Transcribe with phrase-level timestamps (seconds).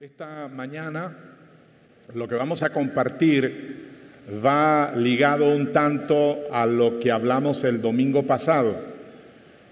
[0.00, 1.12] Esta mañana
[2.14, 3.88] lo que vamos a compartir
[4.46, 8.76] va ligado un tanto a lo que hablamos el domingo pasado.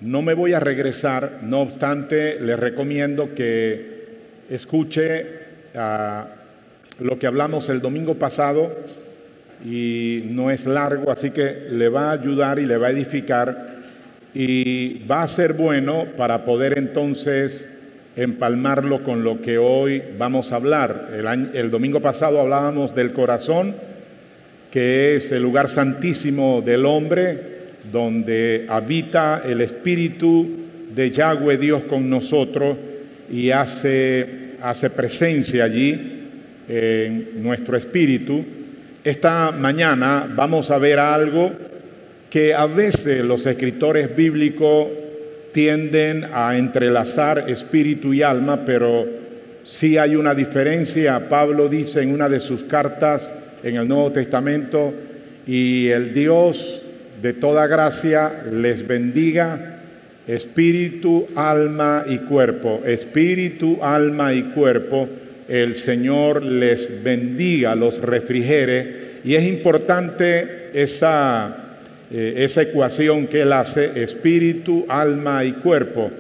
[0.01, 4.09] No me voy a regresar, no obstante, les recomiendo que
[4.51, 5.27] escuche
[5.77, 6.27] ah,
[6.99, 8.77] lo que hablamos el domingo pasado
[9.65, 13.77] y no es largo, así que le va a ayudar y le va a edificar
[14.35, 17.69] y va a ser bueno para poder entonces
[18.17, 21.11] empalmarlo con lo que hoy vamos a hablar.
[21.53, 23.77] El, domingo pasado hablábamos del corazón,
[24.71, 27.57] que es el lugar santísimo del hombre,
[27.93, 30.49] donde habita el Espíritu
[30.95, 32.77] de Yahweh Dios con nosotros
[33.31, 36.23] y hace, hace presencia allí
[36.69, 38.43] en nuestro espíritu.
[39.05, 41.53] Esta mañana vamos a ver algo
[42.31, 44.89] que a veces los escritores bíblicos
[45.57, 49.07] tienden a entrelazar espíritu y alma, pero
[49.65, 51.31] sí hay una diferencia.
[51.31, 53.33] Pablo dice en una de sus cartas
[53.63, 54.93] en el Nuevo Testamento,
[55.47, 56.83] y el Dios
[57.23, 59.79] de toda gracia les bendiga
[60.27, 62.83] espíritu, alma y cuerpo.
[62.85, 65.09] Espíritu, alma y cuerpo.
[65.49, 69.21] El Señor les bendiga, los refrigere.
[69.25, 71.66] Y es importante esa
[72.11, 76.11] eh, esa ecuación que él hace, espíritu, alma y cuerpo.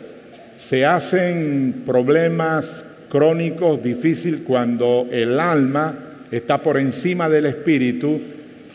[0.54, 5.94] Se hacen problemas crónicos difíciles cuando el alma
[6.30, 8.20] está por encima del espíritu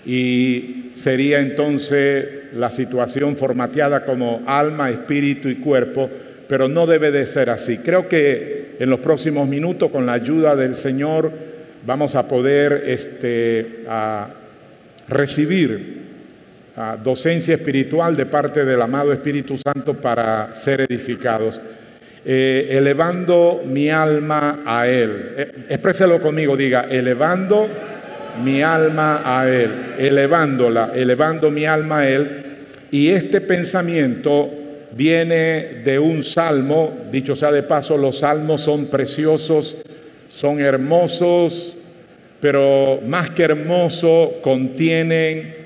[0.06, 6.10] y sería entonces la situación formateada como alma, espíritu y cuerpo,
[6.48, 7.78] pero no debe de ser así.
[7.80, 11.32] Creo que en los próximos minutos, con la ayuda del Señor,
[11.86, 13.86] vamos a poder este,
[15.08, 16.01] recibir
[17.02, 21.60] docencia espiritual de parte del amado Espíritu Santo para ser edificados.
[22.24, 25.34] Eh, elevando mi alma a Él.
[25.38, 27.68] Eh, expréselo conmigo, diga, elevando
[28.44, 32.44] mi alma a Él, elevándola, elevando mi alma a Él.
[32.92, 34.50] Y este pensamiento
[34.92, 39.78] viene de un salmo, dicho sea de paso, los salmos son preciosos,
[40.28, 41.76] son hermosos,
[42.40, 45.61] pero más que hermoso, contienen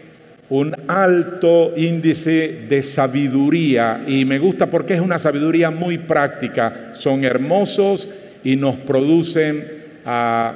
[0.49, 6.91] un alto índice de sabiduría y me gusta porque es una sabiduría muy práctica.
[6.93, 8.07] Son hermosos
[8.43, 9.65] y nos producen
[10.05, 10.53] a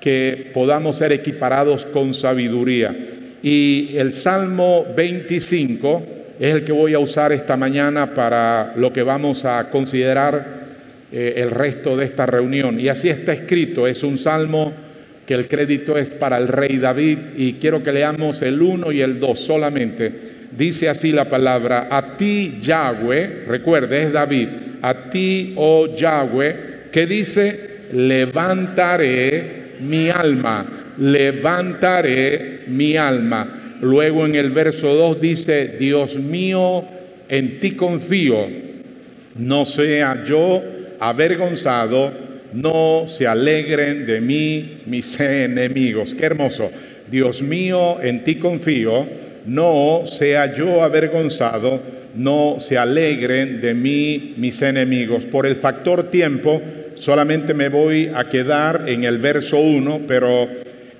[0.00, 2.96] que podamos ser equiparados con sabiduría.
[3.42, 6.02] Y el Salmo 25
[6.38, 10.62] es el que voy a usar esta mañana para lo que vamos a considerar
[11.10, 12.78] eh, el resto de esta reunión.
[12.78, 14.72] Y así está escrito, es un salmo
[15.26, 19.00] que el crédito es para el rey David y quiero que leamos el 1 y
[19.00, 20.12] el 2 solamente.
[20.56, 24.48] Dice así la palabra, a ti Yahweh, recuerde, es David,
[24.82, 33.78] a ti, oh Yahweh, que dice, levantaré mi alma, levantaré mi alma.
[33.80, 36.84] Luego en el verso 2 dice, Dios mío,
[37.28, 38.46] en ti confío,
[39.36, 40.62] no sea yo
[41.00, 42.12] avergonzado
[42.52, 46.14] no se alegren de mí mis enemigos.
[46.14, 46.70] Qué hermoso.
[47.10, 49.06] Dios mío, en ti confío,
[49.46, 51.80] no sea yo avergonzado,
[52.14, 55.26] no se alegren de mí mis enemigos.
[55.26, 56.60] Por el factor tiempo,
[56.94, 60.48] solamente me voy a quedar en el verso 1, pero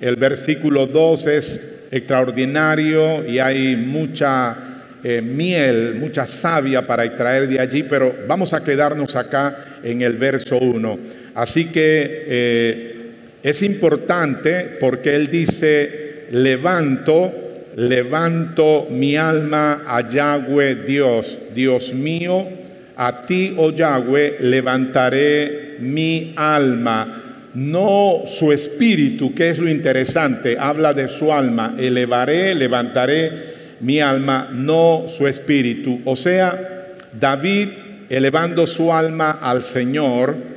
[0.01, 1.61] el versículo 2 es
[1.91, 8.63] extraordinario y hay mucha eh, miel, mucha savia para extraer de allí, pero vamos a
[8.63, 11.22] quedarnos acá en el verso 1.
[11.35, 13.11] Así que eh,
[13.41, 17.31] es importante porque él dice, levanto,
[17.75, 22.47] levanto mi alma a Yahweh Dios, Dios mío,
[22.95, 27.23] a ti, oh Yahweh, levantaré mi alma
[27.53, 34.49] no su espíritu, que es lo interesante, habla de su alma, elevaré, levantaré mi alma,
[34.51, 36.01] no su espíritu.
[36.05, 37.69] O sea, David
[38.09, 40.52] elevando su alma al Señor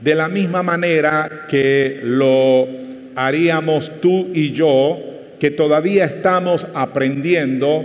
[0.00, 2.66] de la misma manera que lo
[3.14, 4.98] haríamos tú y yo,
[5.38, 7.84] que todavía estamos aprendiendo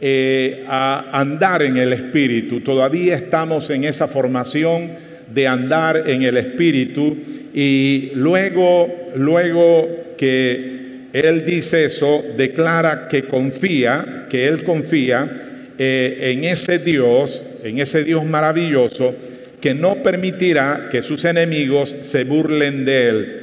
[0.00, 4.90] eh, a andar en el Espíritu, todavía estamos en esa formación
[5.32, 7.16] de andar en el Espíritu.
[7.54, 10.74] Y luego, luego que
[11.12, 15.30] él dice eso, declara que confía, que él confía
[15.78, 19.14] eh, en ese Dios, en ese Dios maravilloso,
[19.64, 23.42] que no permitirá que sus enemigos se burlen de él,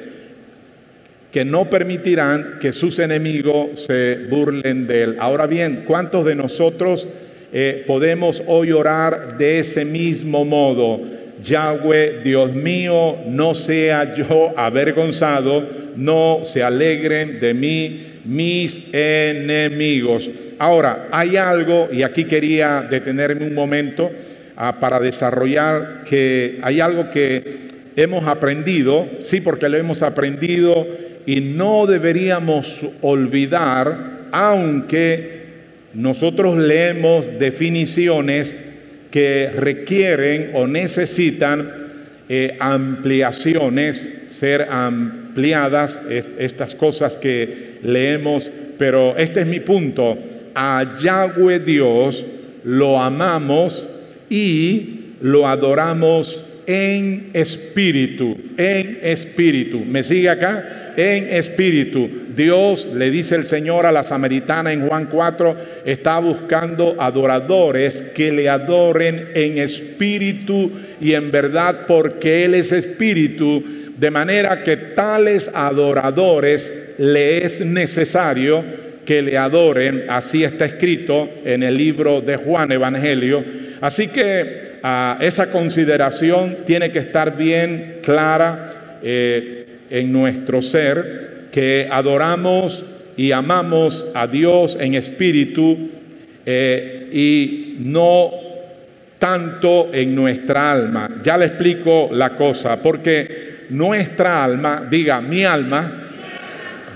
[1.31, 5.17] que no permitirán que sus enemigos se burlen de él.
[5.19, 7.07] Ahora bien, ¿cuántos de nosotros
[7.51, 11.01] eh, podemos hoy orar de ese mismo modo?
[11.41, 20.29] Yahweh, Dios mío, no sea yo avergonzado, no se alegren de mí mis enemigos.
[20.59, 24.11] Ahora, hay algo, y aquí quería detenerme un momento
[24.79, 30.87] para desarrollar que hay algo que hemos aprendido, sí, porque lo hemos aprendido
[31.25, 35.41] y no deberíamos olvidar, aunque
[35.93, 38.55] nosotros leemos definiciones
[39.09, 41.69] que requieren o necesitan
[42.29, 45.99] eh, ampliaciones, ser ampliadas,
[46.37, 50.17] estas cosas que leemos, pero este es mi punto.
[50.55, 52.25] A Yahweh Dios
[52.63, 53.87] lo amamos
[54.31, 59.79] y lo adoramos en espíritu, en espíritu.
[59.85, 60.93] ¿Me sigue acá?
[60.95, 62.09] En espíritu.
[62.33, 68.31] Dios, le dice el Señor a la samaritana en Juan 4, está buscando adoradores que
[68.31, 73.61] le adoren en espíritu y en verdad porque Él es espíritu,
[73.97, 78.63] de manera que tales adoradores le es necesario
[79.05, 80.05] que le adoren.
[80.07, 83.43] Así está escrito en el libro de Juan Evangelio.
[83.81, 84.79] Así que
[85.19, 92.85] esa consideración tiene que estar bien clara eh, en nuestro ser, que adoramos
[93.17, 95.89] y amamos a Dios en espíritu
[96.45, 98.31] eh, y no
[99.17, 101.19] tanto en nuestra alma.
[101.23, 106.07] Ya le explico la cosa, porque nuestra alma, diga mi alma,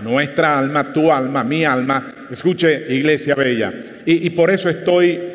[0.03, 3.73] nuestra alma, tu alma, mi alma, escuche iglesia bella,
[4.05, 5.34] y por eso estoy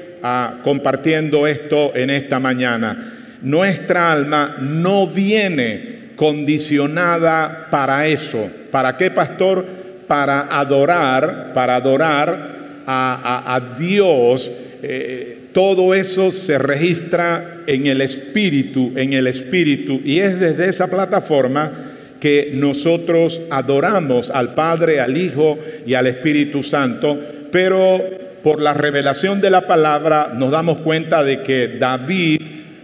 [0.63, 3.39] compartiendo esto en esta mañana.
[3.43, 8.49] Nuestra alma no viene condicionada para eso.
[8.71, 9.65] ¿Para qué, pastor?
[10.07, 14.51] Para adorar, para adorar a, Dios.
[14.83, 20.89] Eh, todo eso se registra en el Espíritu, en el Espíritu, y es desde esa
[20.89, 21.73] plataforma
[22.21, 27.19] que nosotros adoramos al Padre, al Hijo y al Espíritu Santo,
[27.51, 32.41] pero por la revelación de la palabra nos damos cuenta de que David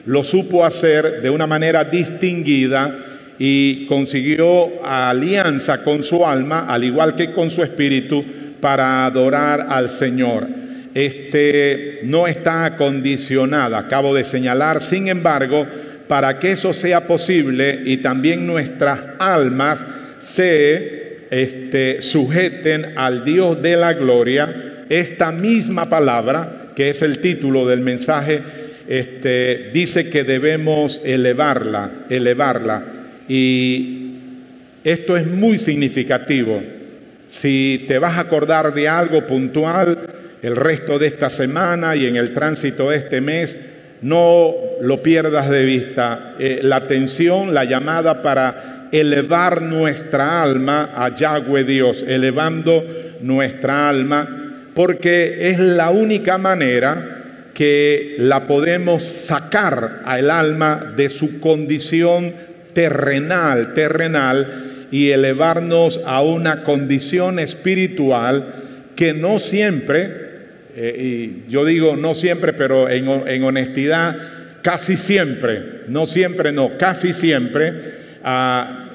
[0.06, 2.96] lo supo hacer de una manera distinguida
[3.38, 8.24] y consiguió alianza con su alma, al igual que con su espíritu,
[8.60, 10.46] para adorar al Señor.
[10.94, 15.66] Este no está condicionada, acabo de señalar, sin embargo,
[16.08, 19.84] para que eso sea posible y también nuestras almas
[20.20, 27.66] se este, sujeten al Dios de la gloria, esta misma palabra, que es el título
[27.66, 28.42] del mensaje,
[28.88, 32.84] este, dice que debemos elevarla, elevarla.
[33.28, 34.12] Y
[34.84, 36.62] esto es muy significativo.
[37.26, 39.98] Si te vas a acordar de algo puntual
[40.42, 43.58] el resto de esta semana y en el tránsito de este mes,
[44.02, 46.34] no lo pierdas de vista.
[46.38, 52.84] Eh, la atención, la llamada para elevar nuestra alma a Yahweh Dios, elevando
[53.20, 54.45] nuestra alma
[54.76, 62.34] porque es la única manera que la podemos sacar al alma de su condición
[62.74, 70.12] terrenal, terrenal, y elevarnos a una condición espiritual que no siempre,
[70.76, 74.14] eh, y yo digo no siempre, pero en, honestidad,
[74.60, 77.72] casi siempre, no siempre, no, casi siempre,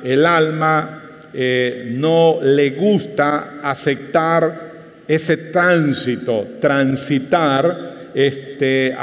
[0.04, 1.02] el alma
[1.34, 4.71] eh, no le gusta aceptar
[5.16, 8.96] ese tránsito, transitar este,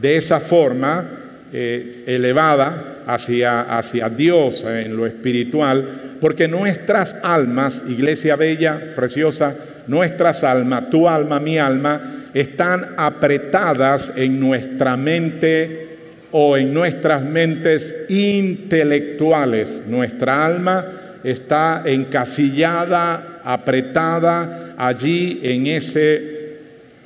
[0.00, 1.04] de esa forma
[1.52, 9.56] eh, elevada hacia, hacia Dios en lo espiritual, porque nuestras almas, iglesia bella, preciosa,
[9.88, 15.88] nuestras almas, tu alma, mi alma, están apretadas en nuestra mente
[16.30, 19.82] o en nuestras mentes intelectuales.
[19.88, 20.86] Nuestra alma
[21.24, 26.56] está encasillada, apretada allí en ese, eh,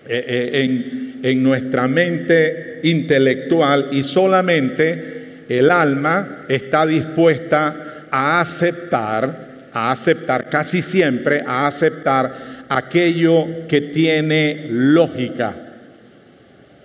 [0.08, 10.48] eh, en, nuestra mente intelectual y solamente el alma está dispuesta a aceptar, a aceptar
[10.48, 12.32] casi siempre, a aceptar
[12.68, 15.54] aquello que tiene lógica,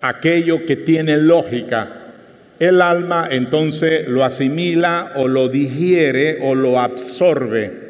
[0.02, 2.02] aquello que tiene lógica
[2.60, 7.85] el alma entonces lo asimila o lo digiere o lo absorbe.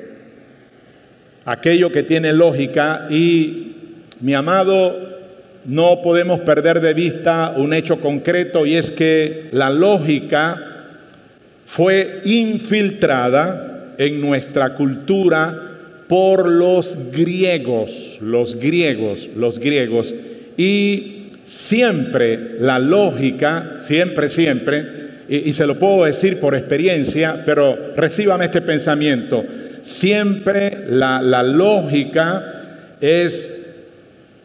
[1.45, 3.73] Aquello que tiene lógica y,
[4.19, 5.05] mi amado,
[5.65, 10.59] no podemos perder de vista un hecho concreto y es que la lógica
[11.65, 15.61] fue infiltrada en nuestra cultura
[16.07, 20.13] por los griegos, los griegos, los griegos.
[20.57, 28.45] Y siempre la lógica, siempre, siempre, y, se lo puedo decir por experiencia, pero recíbame
[28.45, 29.43] este pensamiento.
[29.81, 33.49] Siempre la, la lógica es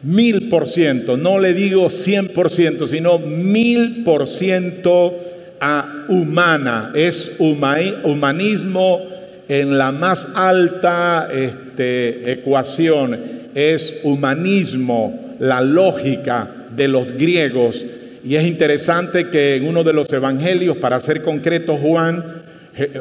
[0.03, 5.17] mil por ciento, no le digo cien por ciento, sino mil por ciento
[5.59, 8.99] a humana, es humanismo
[9.47, 13.19] en la más alta este, ecuación,
[13.53, 17.85] es humanismo, la lógica de los griegos.
[18.23, 22.23] Y es interesante que en uno de los evangelios, para ser concreto, Juan,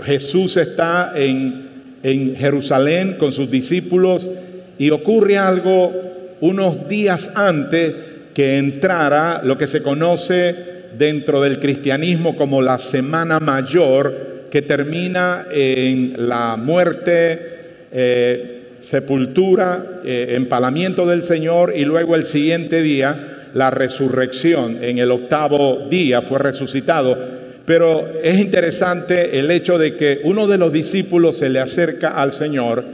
[0.04, 1.68] Jesús está en,
[2.02, 4.30] en Jerusalén con sus discípulos
[4.78, 5.92] y ocurre algo
[6.40, 7.94] unos días antes
[8.34, 10.54] que entrara lo que se conoce
[10.96, 17.38] dentro del cristianismo como la Semana Mayor, que termina en la muerte,
[17.92, 24.82] eh, sepultura, eh, empalamiento del Señor y luego el siguiente día la resurrección.
[24.82, 27.16] En el octavo día fue resucitado.
[27.64, 32.32] Pero es interesante el hecho de que uno de los discípulos se le acerca al
[32.32, 32.84] Señor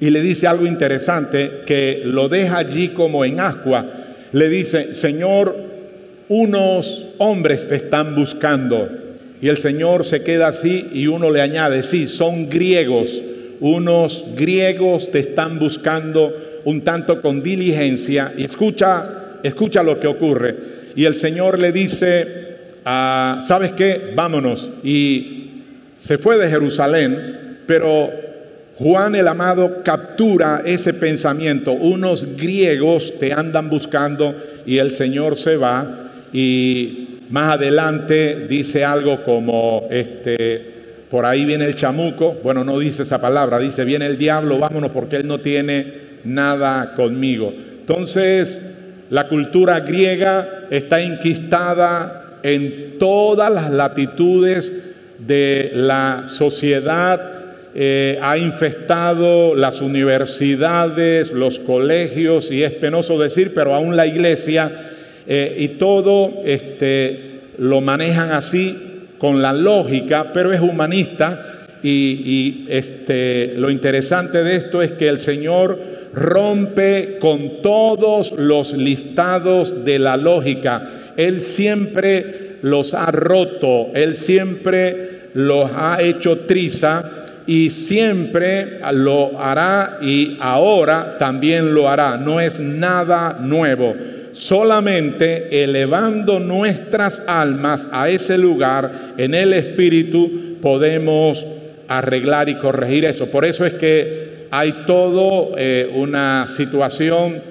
[0.00, 3.86] y le dice algo interesante que lo deja allí como en agua.
[4.32, 5.56] Le dice, Señor,
[6.28, 8.88] unos hombres te están buscando.
[9.42, 13.22] Y el Señor se queda así y uno le añade, sí, son griegos,
[13.60, 16.32] unos griegos te están buscando
[16.64, 18.32] un tanto con diligencia.
[18.36, 20.56] Y escucha, escucha lo que ocurre.
[20.96, 24.12] Y el Señor le dice, ah, ¿sabes qué?
[24.14, 24.70] Vámonos.
[24.82, 25.62] Y
[25.96, 28.10] se fue de Jerusalén, pero
[28.76, 31.72] Juan el amado captura ese pensamiento.
[31.72, 39.22] Unos griegos te andan buscando y el Señor se va y más adelante dice algo
[39.22, 40.80] como, este,
[41.10, 44.90] por ahí viene el chamuco, bueno, no dice esa palabra, dice, viene el diablo, vámonos
[44.90, 45.92] porque él no tiene
[46.24, 47.52] nada conmigo.
[47.80, 48.60] Entonces,
[49.10, 54.72] la cultura griega está inquistada en todas las latitudes
[55.18, 57.20] de la sociedad,
[57.74, 64.72] eh, ha infestado las universidades, los colegios, y es penoso decir, pero aún la iglesia
[65.26, 71.59] eh, y todo este, lo manejan así con la lógica, pero es humanista.
[71.82, 75.78] Y, este, lo interesante de esto es que el Señor
[76.12, 80.82] rompe con todos los listados de la lógica.
[81.16, 89.98] Él siempre los ha roto, Él siempre los ha hecho triza y siempre lo hará
[90.02, 92.16] y ahora también lo hará.
[92.16, 93.94] No es nada nuevo
[94.32, 101.44] solamente elevando nuestras almas a ese lugar en el Espíritu podemos
[101.90, 103.26] arreglar y corregir eso.
[103.26, 107.42] Por eso es que hay todo eh, una situación,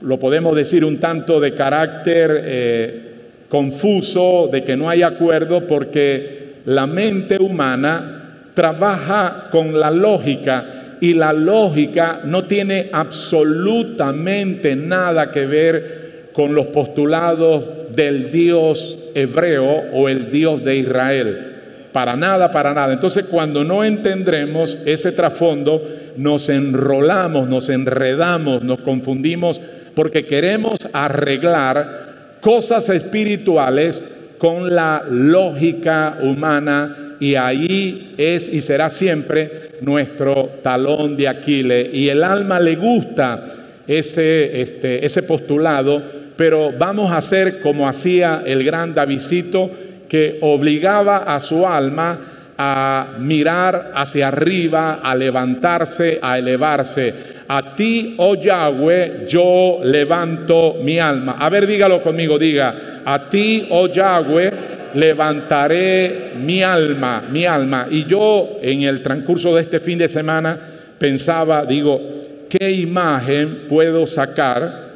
[0.00, 3.02] lo podemos decir un tanto de carácter eh,
[3.50, 11.12] confuso, de que no hay acuerdo, porque la mente humana trabaja con la lógica y
[11.12, 20.08] la lógica no tiene absolutamente nada que ver con los postulados del Dios hebreo o
[20.08, 21.47] el Dios de Israel.
[21.92, 22.92] Para nada, para nada.
[22.92, 25.82] Entonces cuando no entendremos ese trasfondo,
[26.16, 29.60] nos enrolamos, nos enredamos, nos confundimos
[29.94, 34.02] porque queremos arreglar cosas espirituales
[34.38, 41.88] con la lógica humana y ahí es y será siempre nuestro talón de Aquiles.
[41.92, 43.42] Y el alma le gusta
[43.86, 46.02] ese, este, ese postulado,
[46.36, 49.70] pero vamos a hacer como hacía el gran Davidito,
[50.08, 52.18] que obligaba a su alma
[52.60, 57.14] a mirar hacia arriba, a levantarse, a elevarse.
[57.46, 61.36] A ti, oh Yahweh, yo levanto mi alma.
[61.38, 64.50] A ver, dígalo conmigo, diga, a ti, oh Yahweh,
[64.94, 67.86] levantaré mi alma, mi alma.
[67.88, 70.58] Y yo en el transcurso de este fin de semana
[70.98, 72.00] pensaba, digo,
[72.48, 74.88] ¿qué imagen puedo sacar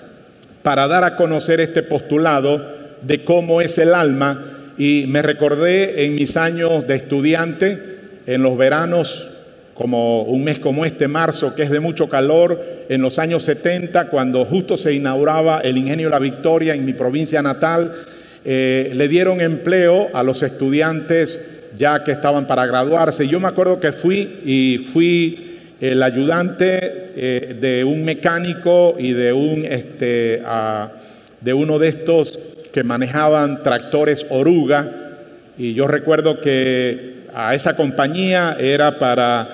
[0.65, 2.61] para dar a conocer este postulado
[3.03, 4.52] de cómo es el alma?
[4.79, 7.79] Y me recordé en mis años de estudiante,
[8.27, 9.31] en los veranos,
[9.75, 14.09] como un mes como este, marzo, que es de mucho calor, en los años 70,
[14.09, 17.93] cuando justo se inauguraba el Ingenio La Victoria en mi provincia natal,
[18.45, 21.41] eh, le dieron empleo a los estudiantes
[21.79, 23.27] ya que estaban para graduarse.
[23.27, 29.33] Yo me acuerdo que fui y fui el ayudante eh, de un mecánico y de,
[29.33, 30.43] un, este,
[31.41, 32.39] de uno de estos
[32.73, 34.91] que manejaban tractores oruga.
[35.59, 39.49] Y yo recuerdo que a esa compañía era para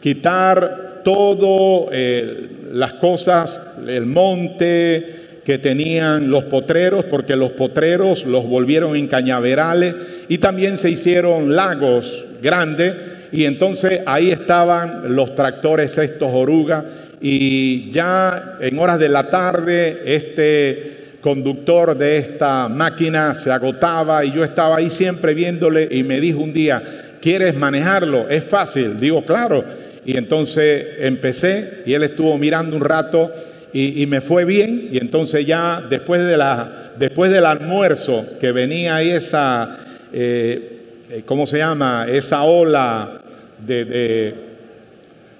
[0.00, 8.48] quitar todo eh, las cosas, el monte, que tenían los potreros, porque los potreros los
[8.48, 9.94] volvieron en cañaverales
[10.28, 12.94] y también se hicieron lagos grandes
[13.30, 16.84] y entonces ahí estaban los tractores estos oruga
[17.20, 24.30] y ya en horas de la tarde este conductor de esta máquina se agotaba y
[24.30, 26.82] yo estaba ahí siempre viéndole y me dijo un día,
[27.22, 28.28] ¿quieres manejarlo?
[28.28, 29.00] Es fácil.
[29.00, 29.64] Digo, claro.
[30.04, 33.32] Y entonces empecé y él estuvo mirando un rato
[33.72, 34.90] y, me fue bien.
[34.92, 39.78] Y entonces ya después, de la, después del almuerzo que venía ahí esa,
[40.12, 42.06] eh, eh, ¿cómo se llama?
[42.06, 43.22] Esa ola
[43.66, 44.34] de,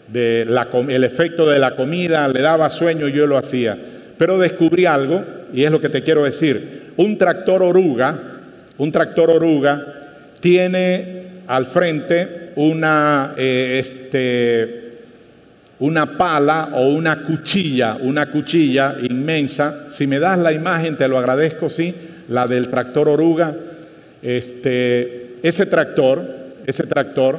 [0.09, 3.79] de, la, el efecto de la comida, le daba sueño y yo lo hacía.
[4.17, 6.93] Pero descubrí algo y es lo que te quiero decir.
[6.97, 8.19] Un tractor oruga,
[8.79, 9.95] un tractor oruga
[10.41, 14.93] tiene al frente una, eh, este,
[15.79, 19.87] una pala o una cuchilla, una cuchilla inmensa.
[19.91, 21.95] Si me das la imagen, te lo agradezco, sí,
[22.29, 23.55] la del tractor oruga.
[24.23, 26.25] Este, ese tractor,
[26.67, 27.39] ese tractor,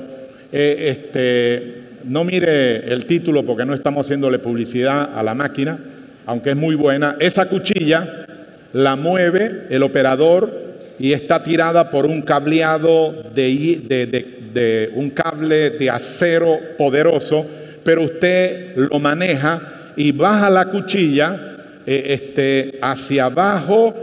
[0.52, 5.80] eh, este, no mire el título porque no estamos haciéndole publicidad a la máquina,
[6.26, 7.18] aunque es muy buena.
[7.20, 8.26] Esa cuchilla
[8.74, 10.66] la mueve el operador
[11.00, 17.46] y está tirada por un cableado de, un cable de acero poderoso,
[17.84, 21.56] pero usted lo maneja y baja la cuchilla
[21.86, 23.94] eh, este, hacia abajo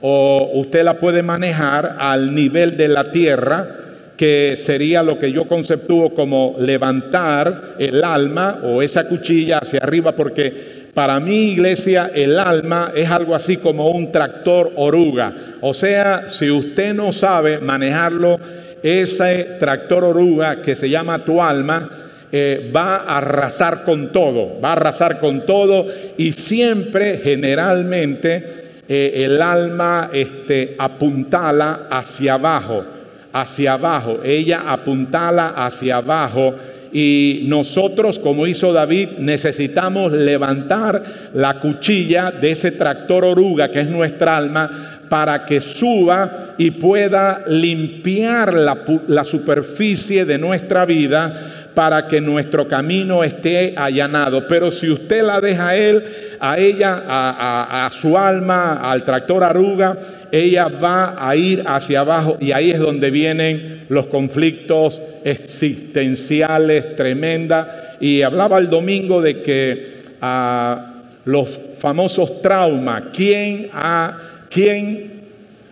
[0.00, 3.76] o usted la puede manejar al nivel de la tierra,
[4.16, 10.14] que sería lo que yo conceptúo como levantar el alma o esa cuchilla hacia arriba,
[10.14, 15.32] porque para mi iglesia, el alma es algo así como un tractor oruga.
[15.60, 18.40] O sea, si usted no sabe manejarlo,
[18.82, 21.88] ese tractor oruga que se llama tu alma,
[22.32, 29.24] eh, va a arrasar con todo, va a arrasar con todo y siempre, generalmente, eh,
[29.24, 32.84] el alma este, apuntala hacia abajo,
[33.32, 36.54] hacia abajo, ella apuntala hacia abajo
[36.92, 41.02] y nosotros, como hizo David, necesitamos levantar
[41.34, 47.42] la cuchilla de ese tractor oruga que es nuestra alma para que suba y pueda
[47.48, 54.46] limpiar la, superficie de nuestra vida para que nuestro camino esté allanado.
[54.48, 56.04] Pero si usted la deja a él,
[56.40, 59.96] a ella, a, su alma, al tractor aruga,
[60.32, 67.68] ella va a ir hacia abajo y ahí es donde vienen los conflictos existenciales tremendas.
[68.00, 69.86] Y hablaba el domingo de que
[70.20, 75.22] ah, los famosos traumas, ¿quién, ha, ¿quién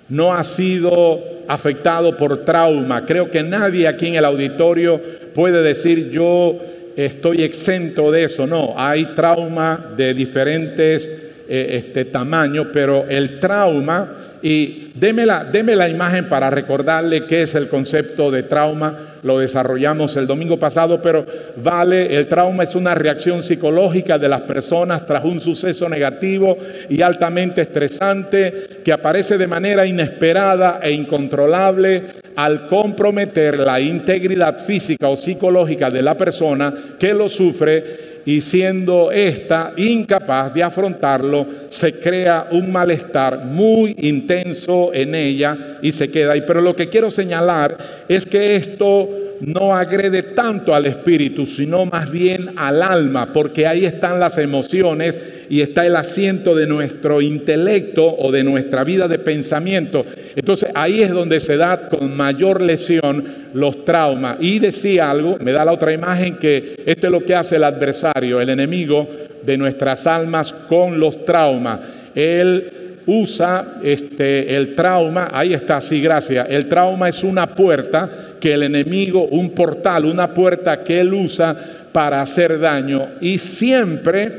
[0.08, 3.04] no ha sido afectado por trauma?
[3.06, 5.00] Creo que nadie aquí en el auditorio
[5.38, 6.58] puede decir yo
[6.96, 8.44] estoy exento de eso.
[8.44, 11.08] No, hay trauma de diferentes
[11.50, 17.42] eh, este tamaño, pero el trauma, y déme la, deme la imagen para recordarle qué
[17.42, 19.14] es el concepto de trauma.
[19.22, 21.24] Lo desarrollamos el domingo pasado, pero
[21.56, 26.58] vale, el trauma es una reacción psicológica de las personas tras un suceso negativo
[26.88, 32.02] y altamente estresante que aparece de manera inesperada e incontrolable
[32.36, 39.10] al comprometer la integridad física o psicológica de la persona que lo sufre y siendo
[39.10, 46.32] ésta incapaz de afrontarlo, se crea un malestar muy intenso en ella y se queda
[46.32, 46.44] ahí.
[46.46, 49.08] Pero lo que quiero señalar es que esto
[49.40, 55.18] no agrede tanto al espíritu, sino más bien al alma, porque ahí están las emociones
[55.48, 60.04] y está el asiento de nuestro intelecto o de nuestra vida de pensamiento.
[60.36, 63.24] Entonces ahí es donde se da con mayor lesión
[63.54, 64.36] los traumas.
[64.40, 67.64] Y decía algo, me da la otra imagen, que esto es lo que hace el
[67.64, 69.08] adversario, el enemigo
[69.44, 71.80] de nuestras almas con los traumas.
[72.14, 76.46] Él usa este, el trauma, ahí está, sí, gracias.
[76.50, 81.56] El trauma es una puerta que el enemigo, un portal, una puerta que él usa
[81.90, 83.12] para hacer daño.
[83.22, 84.30] Y siempre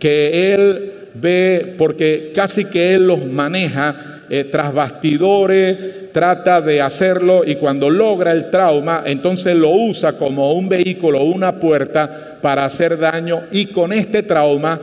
[0.00, 7.44] que él ve, porque casi que él los maneja eh, tras bastidores, trata de hacerlo
[7.46, 12.98] y cuando logra el trauma, entonces lo usa como un vehículo, una puerta para hacer
[12.98, 14.80] daño y con este trauma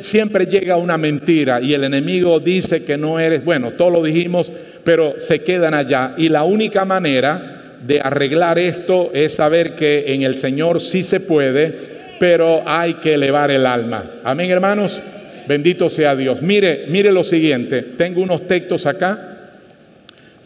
[0.00, 4.52] siempre llega una mentira y el enemigo dice que no eres, bueno, todo lo dijimos,
[4.84, 6.14] pero se quedan allá.
[6.16, 11.20] Y la única manera de arreglar esto es saber que en el Señor sí se
[11.20, 11.74] puede,
[12.20, 14.20] pero hay que elevar el alma.
[14.24, 15.02] Amén, hermanos.
[15.48, 16.40] Bendito sea Dios.
[16.40, 17.82] Mire, mire lo siguiente.
[17.82, 19.28] Tengo unos textos acá.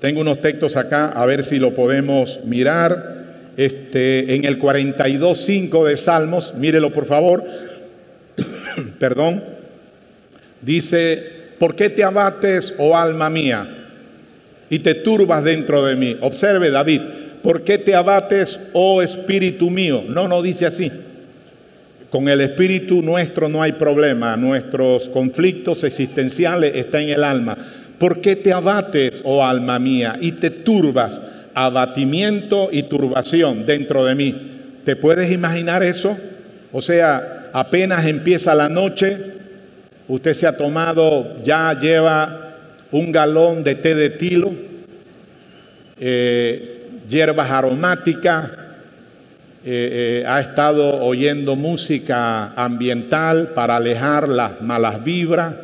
[0.00, 3.16] Tengo unos textos acá, a ver si lo podemos mirar.
[3.56, 7.44] Este, en el 42.5 de Salmos, mírelo por favor.
[8.98, 9.42] Perdón.
[10.62, 13.66] Dice ¿por qué te abates, oh alma mía,
[14.68, 16.16] y te turbas dentro de mí?
[16.20, 17.00] Observe David,
[17.42, 20.04] ¿por qué te abates, oh espíritu mío?
[20.08, 20.90] No, no dice así.
[22.10, 27.56] Con el espíritu nuestro no hay problema, nuestros conflictos existenciales están en el alma.
[27.98, 31.20] ¿Por qué te abates, oh alma mía, y te turbas?
[31.54, 34.34] Abatimiento y turbación dentro de mí.
[34.84, 36.16] ¿Te puedes imaginar eso?
[36.70, 39.18] O sea, apenas empieza la noche,
[40.08, 42.54] usted se ha tomado, ya lleva
[42.92, 44.52] un galón de té de tilo,
[45.98, 48.50] eh, hierbas aromáticas,
[49.64, 55.54] eh, eh, ha estado oyendo música ambiental para alejar las malas vibras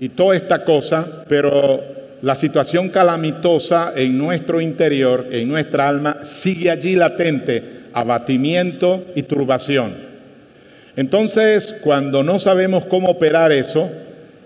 [0.00, 1.82] y toda esta cosa, pero
[2.22, 10.05] la situación calamitosa en nuestro interior, en nuestra alma, sigue allí latente, abatimiento y turbación.
[10.96, 13.90] Entonces, cuando no sabemos cómo operar eso,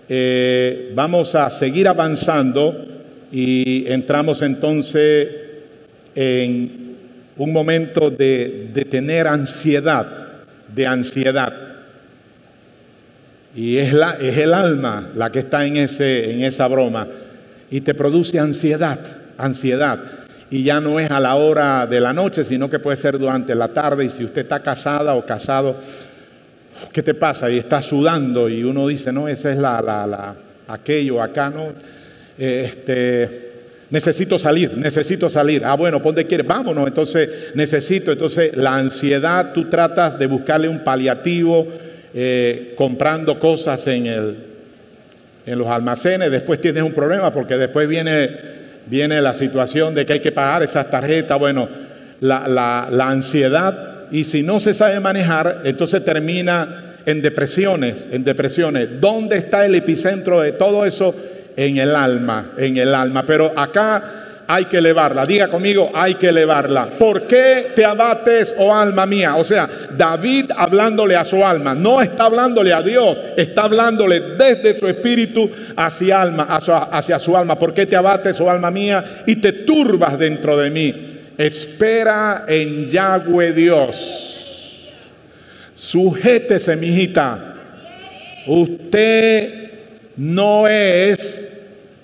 [0.09, 2.85] eh, vamos a seguir avanzando
[3.31, 5.29] y entramos entonces
[6.13, 6.97] en
[7.37, 10.05] un momento de, tener ansiedad,
[10.67, 11.53] de ansiedad.
[13.55, 17.07] Y es, la, es el alma la que está en, ese, en esa broma.
[17.69, 18.99] Y te produce ansiedad,
[19.37, 19.99] ansiedad.
[20.49, 23.55] Y ya no es a la hora de la noche, sino que puede ser durante
[23.55, 24.03] la tarde.
[24.03, 25.77] Y si usted está casada o casado,
[26.91, 27.49] ¿qué te pasa?
[27.49, 30.35] Y está sudando y uno dice, no, esa es la, la, la
[30.67, 31.73] aquello, acá, ¿no?
[32.37, 33.51] Este,
[33.89, 35.63] necesito salir, necesito salir.
[35.65, 36.47] Ah, bueno, ¿por dónde quieres?
[36.47, 38.11] Vámonos, entonces necesito.
[38.11, 41.67] Entonces la ansiedad, tú tratas de buscarle un paliativo
[42.13, 44.37] eh, comprando cosas en, el,
[45.45, 48.29] en los almacenes, después tienes un problema porque después viene,
[48.87, 51.37] viene la situación de que hay que pagar esas tarjetas.
[51.37, 51.67] Bueno,
[52.21, 58.23] la, la, la ansiedad, y si no se sabe manejar, entonces termina en depresiones, en
[58.23, 59.01] depresiones.
[59.01, 61.15] ¿Dónde está el epicentro de todo eso?
[61.55, 63.23] en el alma, en el alma.
[63.25, 65.25] Pero acá hay que elevarla.
[65.25, 66.97] Diga conmigo, hay que elevarla.
[66.97, 69.35] ¿Por qué te abates, oh alma mía?
[69.35, 74.77] O sea, David hablándole a su alma, no está hablándole a Dios, está hablándole desde
[74.77, 76.47] su espíritu hacia, alma,
[76.91, 77.57] hacia su alma.
[77.57, 81.10] ¿Por qué te abates, oh alma mía, y te turbas dentro de mí?
[81.41, 84.91] Espera en Yahweh Dios.
[85.73, 87.55] Sujétese, mijita.
[88.45, 89.71] Usted
[90.17, 91.49] no es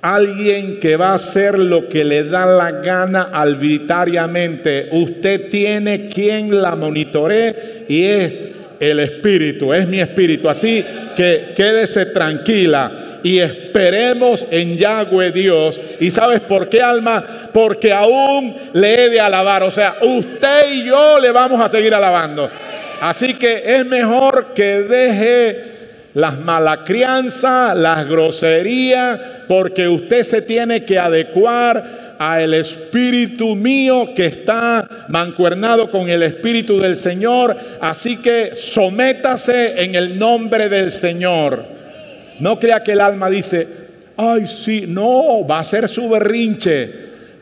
[0.01, 4.89] alguien que va a hacer lo que le da la gana arbitrariamente.
[4.91, 10.49] Usted tiene quien la monitoree y es el Espíritu, es mi Espíritu.
[10.49, 10.83] Así
[11.15, 15.79] que quédese tranquila y esperemos en Yahweh Dios.
[15.99, 17.23] ¿Y sabes por qué, alma?
[17.53, 19.63] Porque aún le he de alabar.
[19.63, 22.49] O sea, usted y yo le vamos a seguir alabando.
[23.01, 25.76] Así que es mejor que deje
[26.17, 34.25] las mala crianza, las groserías, porque usted se tiene que adecuar al espíritu mío que
[34.25, 37.55] está mancuernado con el espíritu del Señor.
[37.79, 41.63] Así que sométase en el nombre del Señor.
[42.39, 43.67] No crea que el alma dice,
[44.17, 46.91] ay, sí, no, va a ser su berrinche,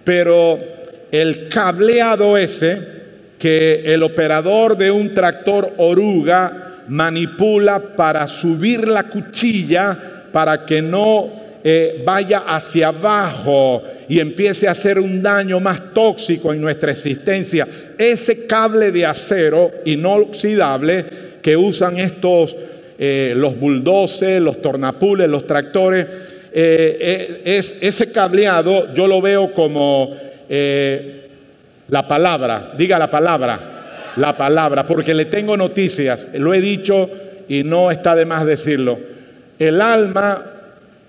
[0.04, 0.60] pero
[1.10, 2.78] el cableado ese
[3.40, 9.98] que el operador de un tractor oruga manipula para subir la cuchilla
[10.32, 16.54] para que no eh, vaya hacia abajo y empiece a hacer un daño más tóxico
[16.54, 17.68] en nuestra existencia.
[17.98, 21.06] Ese cable de acero inoxidable
[21.42, 22.56] que usan estos,
[23.00, 26.06] eh, los bulldozers, los tornapules, los tractores,
[26.54, 30.16] eh, es, ese cableado yo lo veo como
[31.88, 33.75] la palabra, diga la palabra,
[34.16, 37.10] la palabra, porque le tengo noticias, lo he dicho
[37.48, 38.98] y no está de más decirlo.
[39.60, 40.44] El alma,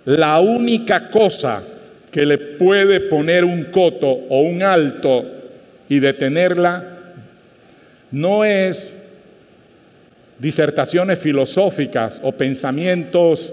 [0.05, 1.63] la única cosa
[2.11, 5.25] que le puede poner un coto o un alto
[5.89, 6.85] y detenerla,
[8.11, 8.89] no es
[10.39, 13.53] disertaciones filosóficas o pensamientos,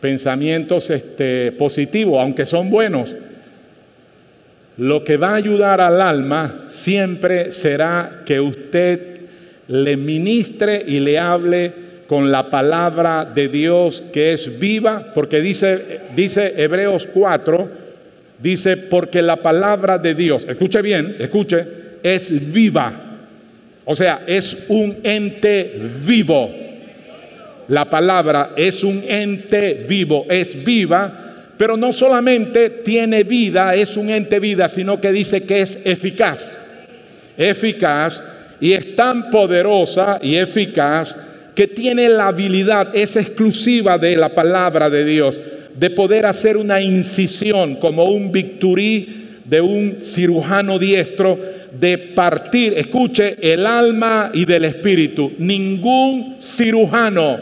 [0.00, 3.14] pensamientos este, positivos, aunque son buenos,
[4.78, 9.18] lo que va a ayudar al alma siempre será que usted
[9.66, 11.72] le ministre y le hable
[12.06, 17.70] con la palabra de Dios que es viva, porque dice, dice Hebreos 4,
[18.38, 21.66] dice, porque la palabra de Dios, escuche bien, escuche,
[22.02, 23.18] es viva.
[23.84, 25.72] O sea, es un ente
[26.06, 26.50] vivo.
[27.66, 34.08] La palabra es un ente vivo, es viva pero no solamente tiene vida, es un
[34.08, 36.56] ente vida, sino que dice que es eficaz.
[37.36, 38.22] Eficaz
[38.60, 41.16] y es tan poderosa y eficaz
[41.54, 45.42] que tiene la habilidad, es exclusiva de la palabra de Dios,
[45.76, 51.38] de poder hacer una incisión como un victory de un cirujano diestro,
[51.72, 55.32] de partir, escuche, el alma y del espíritu.
[55.38, 57.40] Ningún cirujano,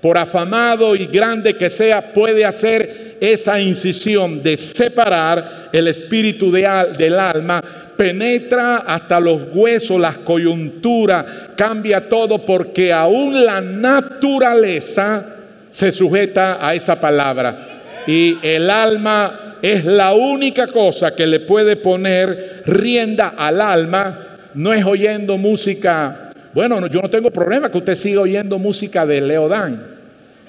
[0.00, 7.18] por afamado y grande que sea, puede hacer esa incisión de separar el espíritu del
[7.18, 7.62] alma,
[7.96, 11.24] penetra hasta los huesos, las coyunturas,
[11.56, 15.24] cambia todo porque aún la naturaleza
[15.70, 18.04] se sujeta a esa palabra.
[18.06, 24.26] Y el alma es la única cosa que le puede poner rienda al alma.
[24.54, 26.25] No es oyendo música.
[26.56, 29.88] Bueno, yo no tengo problema que usted siga oyendo música de Leodán.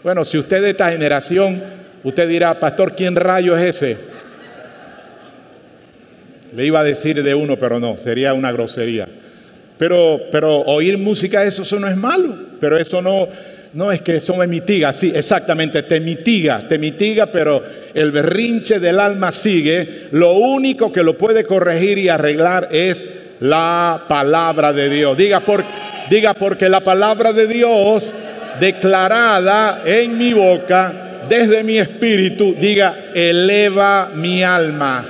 [0.01, 1.61] Bueno, si usted de esta generación,
[2.01, 3.97] usted dirá, pastor, ¿quién rayo es ese?
[6.55, 9.05] Le iba a decir de uno, pero no, sería una grosería.
[9.77, 13.27] Pero, pero oír música, eso, eso no es malo, pero eso no,
[13.73, 17.61] no es que eso me mitiga, sí, exactamente, te mitiga, te mitiga, pero
[17.93, 20.07] el berrinche del alma sigue.
[20.11, 23.03] Lo único que lo puede corregir y arreglar es
[23.39, 25.17] la palabra de Dios.
[25.17, 25.63] Diga, por,
[26.09, 28.13] diga porque la palabra de Dios
[28.59, 35.05] declarada en mi boca, desde mi espíritu, diga, eleva mi alma,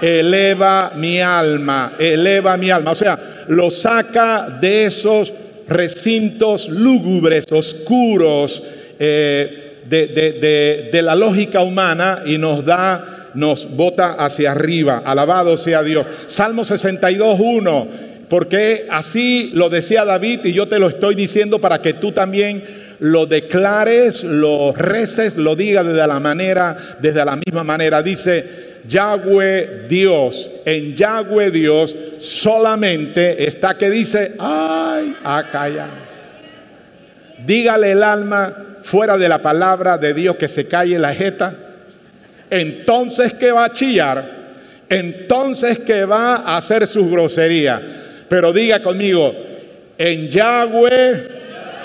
[0.00, 2.92] eleva mi alma, eleva mi alma.
[2.92, 5.32] O sea, lo saca de esos
[5.68, 8.62] recintos lúgubres, oscuros
[8.98, 15.02] eh, de, la lógica humana y nos da, nos bota hacia arriba.
[15.04, 16.06] Alabado sea Dios.
[16.26, 18.11] Salmo 62, 1.
[18.32, 22.64] Porque así lo decía David y yo te lo estoy diciendo para que tú también
[23.00, 28.02] lo declares, lo reces, lo digas desde la manera, desde la misma manera.
[28.02, 35.88] Dice, Yahweh Dios, en Yahweh Dios solamente está que dice, ay, acá ya.
[37.44, 41.54] Dígale el alma fuera de la palabra de Dios que se calle la jeta.
[42.48, 44.24] Entonces que va a chillar,
[44.88, 47.98] entonces que va a hacer su grosería.
[48.32, 49.30] Pero diga conmigo,
[49.98, 51.28] en Yahweh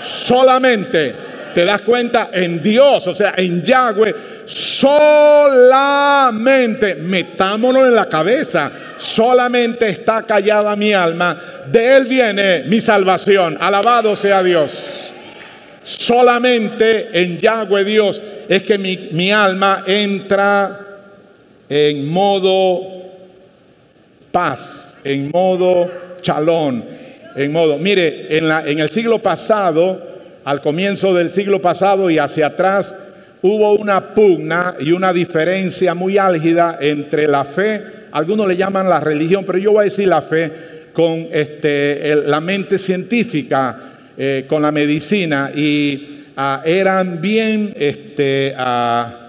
[0.01, 1.13] solamente
[1.53, 5.75] te das cuenta en Dios, o sea, en Yahweh, solamente,
[6.95, 11.37] metámonos en la cabeza, solamente está callada mi alma,
[11.69, 15.11] de Él viene mi salvación, alabado sea Dios.
[15.83, 20.79] Solamente en Yahweh Dios es que mi, mi alma entra
[21.67, 22.83] en modo
[24.31, 26.83] paz, en modo chalón,
[27.35, 30.01] en modo, mire, en, la, en el siglo pasado,
[30.43, 32.95] al comienzo del siglo pasado y hacia atrás,
[33.41, 38.99] hubo una pugna y una diferencia muy álgida entre la fe, algunos le llaman la
[38.99, 40.51] religión, pero yo voy a decir la fe,
[40.93, 43.77] con este, la mente científica,
[44.17, 49.27] eh, con la medicina, y ah, eran bien, este, ah,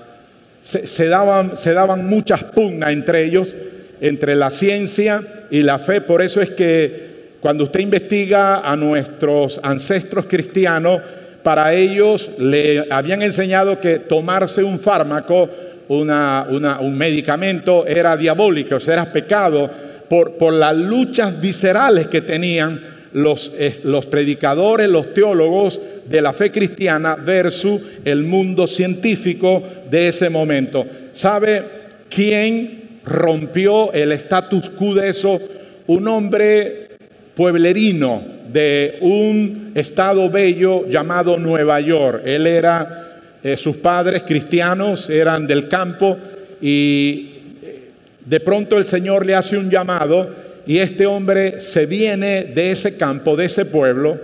[0.63, 3.55] se, daban, se daban muchas pugnas entre ellos,
[4.01, 7.09] entre la ciencia y la fe, por eso es que
[7.41, 11.01] cuando usted investiga a nuestros ancestros cristianos,
[11.43, 15.49] para ellos le habían enseñado que tomarse un fármaco,
[15.89, 19.71] un medicamento, era diabólico, o sea, era pecado
[20.09, 22.81] por, por las luchas viscerales que tenían
[23.13, 23.53] los,
[23.85, 30.85] los predicadores, los teólogos de la fe cristiana versus el mundo científico de ese momento.
[31.13, 31.65] ¿Sabe
[32.09, 32.78] quién
[33.09, 35.41] rompió el status quo de eso?
[35.87, 36.89] Un hombre
[37.35, 42.23] pueblerino de un estado bello llamado Nueva York.
[42.25, 46.19] Él era, eh, sus padres cristianos eran del campo
[46.61, 47.31] y
[47.63, 47.91] eh,
[48.25, 50.29] de pronto el Señor le hace un llamado
[50.67, 54.19] y este hombre se viene de ese campo, de ese pueblo,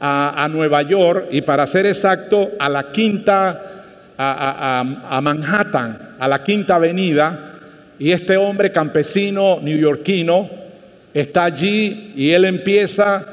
[0.00, 3.84] a, Nueva York y para ser exacto, a la quinta,
[4.18, 7.53] a, a Manhattan, a la quinta avenida.
[7.98, 10.64] Y este hombre campesino neoyorquino,
[11.14, 13.24] está allí y él empieza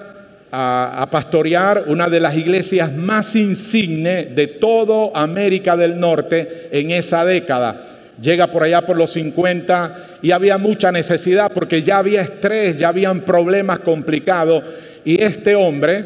[0.52, 7.26] a, pastorear una de las iglesias más insignes de toda América del Norte en esa
[7.26, 7.82] década.
[8.22, 12.90] Llega por allá por los 50 y había mucha necesidad porque ya había estrés, ya
[12.90, 14.64] habían problemas complicados
[15.04, 16.06] y este hombre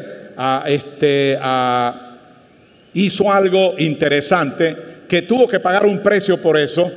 [0.66, 1.38] este,
[2.94, 6.90] hizo algo interesante que tuvo que pagar un precio por eso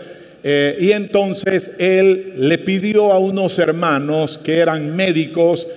[0.43, 5.67] eh, y entonces él le pidió a unos hermanos que eran médicos,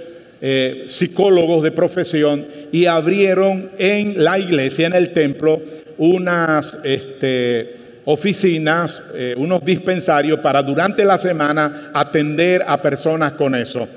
[0.41, 5.61] eh, psicólogos de profesión, y abrieron en la iglesia, en el templo,
[5.99, 13.89] unas este, oficinas, eh, unos dispensarios para durante la semana atender a personas con eso.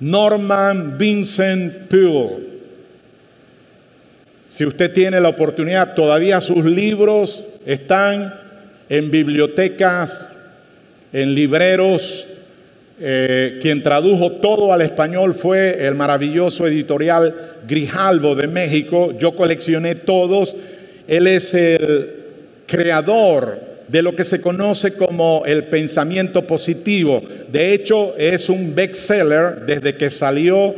[0.00, 2.52] Norman Vincent Peale.
[4.48, 8.41] Si usted tiene la oportunidad, todavía sus libros están
[8.92, 10.22] en bibliotecas,
[11.14, 12.28] en libreros.
[13.00, 17.34] Eh, quien tradujo todo al español fue el maravilloso editorial
[17.66, 19.16] Grijalvo de México.
[19.18, 20.54] Yo coleccioné todos.
[21.08, 22.10] Él es el
[22.66, 27.22] creador de lo que se conoce como el pensamiento positivo.
[27.50, 30.74] De hecho, es un bestseller desde que salió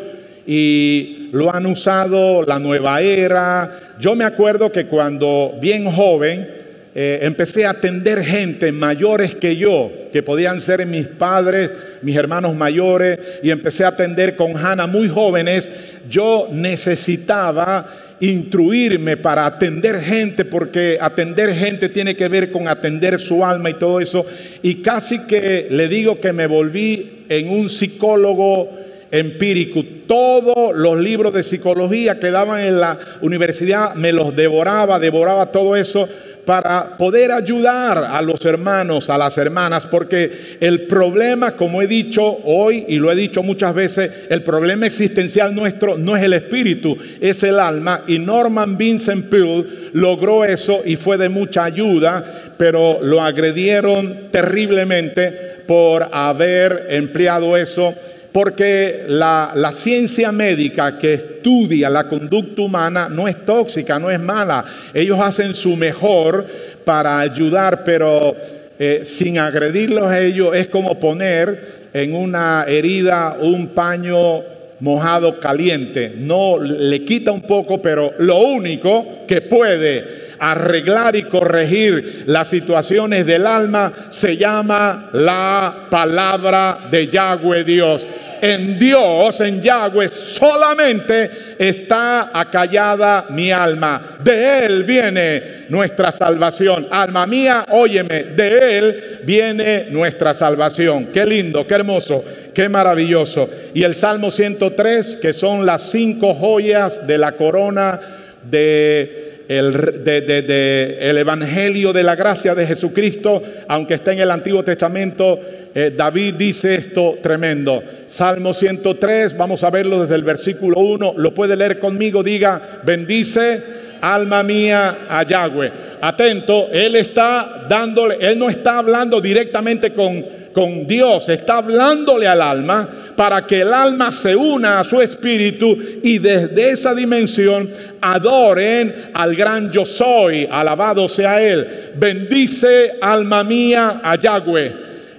[0.46, 3.96] y lo han usado la nueva era.
[3.98, 6.63] Yo me acuerdo que cuando bien joven
[6.96, 11.68] eh, empecé a atender gente mayores que yo, que podían ser mis padres,
[12.02, 15.68] mis hermanos mayores, y empecé a atender con Hannah muy jóvenes,
[16.08, 17.86] yo necesitaba
[18.20, 23.74] instruirme para atender gente, porque atender gente tiene que ver con atender su alma y
[23.74, 24.24] todo eso.
[24.62, 28.70] Y casi que le digo que me volví en un psicólogo
[29.10, 29.82] empírico.
[30.06, 35.74] Todos los libros de psicología que daban en la universidad me los devoraba, devoraba todo
[35.76, 36.08] eso
[36.44, 42.22] para poder ayudar a los hermanos, a las hermanas, porque el problema, como he dicho
[42.44, 46.96] hoy y lo he dicho muchas veces, el problema existencial nuestro no es el espíritu,
[47.20, 48.02] es el alma.
[48.06, 55.54] Y Norman Vincent Peale logró eso y fue de mucha ayuda, pero lo agredieron terriblemente
[55.66, 57.94] por haber empleado eso
[58.34, 64.64] porque la, ciencia médica que estudia la conducta humana no es tóxica, no es mala.
[64.92, 66.44] Ellos hacen su mejor
[66.84, 68.34] para ayudar, pero
[68.76, 74.42] eh, sin agredirlos a ellos es como poner en una herida un paño
[74.80, 76.14] mojado caliente.
[76.16, 83.26] No le quita un poco, pero lo único que puede arreglar y corregir las situaciones
[83.26, 88.06] del alma se llama la palabra de Yahweh Dios
[88.44, 94.18] en Dios, en Yahweh, solamente está acallada mi alma.
[94.22, 96.86] De Él viene nuestra salvación.
[96.90, 101.06] Alma mía, óyeme, de Él viene nuestra salvación.
[101.06, 103.48] Qué lindo, qué hermoso, qué maravilloso.
[103.72, 107.98] Y el Salmo 103, que son las cinco joyas de la corona
[108.42, 114.62] de el, de, el, Evangelio de la gracia de Jesucristo, aunque está en el Antiguo
[114.62, 115.38] Testamento,
[115.74, 117.82] eh, David dice esto tremendo.
[118.06, 123.62] Salmo 103, vamos a verlo desde el versículo 1, lo puede leer conmigo, diga, bendice
[124.00, 125.72] alma mía a Yahweh.
[126.00, 132.40] Atento, él está dándole, él no está hablando directamente con, con Dios, está hablándole al
[132.40, 139.10] alma para que el alma se una a su espíritu y desde esa dimensión adoren
[139.12, 141.92] al gran yo soy, alabado sea él.
[141.96, 144.72] Bendice alma mía a Yahweh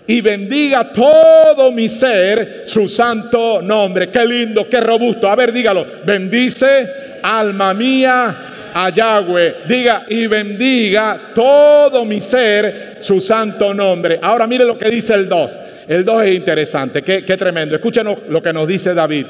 [0.07, 4.09] y bendiga todo mi ser su santo nombre.
[4.09, 5.29] Qué lindo, qué robusto.
[5.29, 5.85] A ver, dígalo.
[6.05, 9.55] Bendice alma mía a.
[9.67, 14.19] Diga y bendiga todo mi ser su santo nombre.
[14.21, 15.59] Ahora mire lo que dice el 2.
[15.87, 17.75] El 2 es interesante, qué, tremendo.
[17.75, 19.25] Escúchenos lo que nos dice David.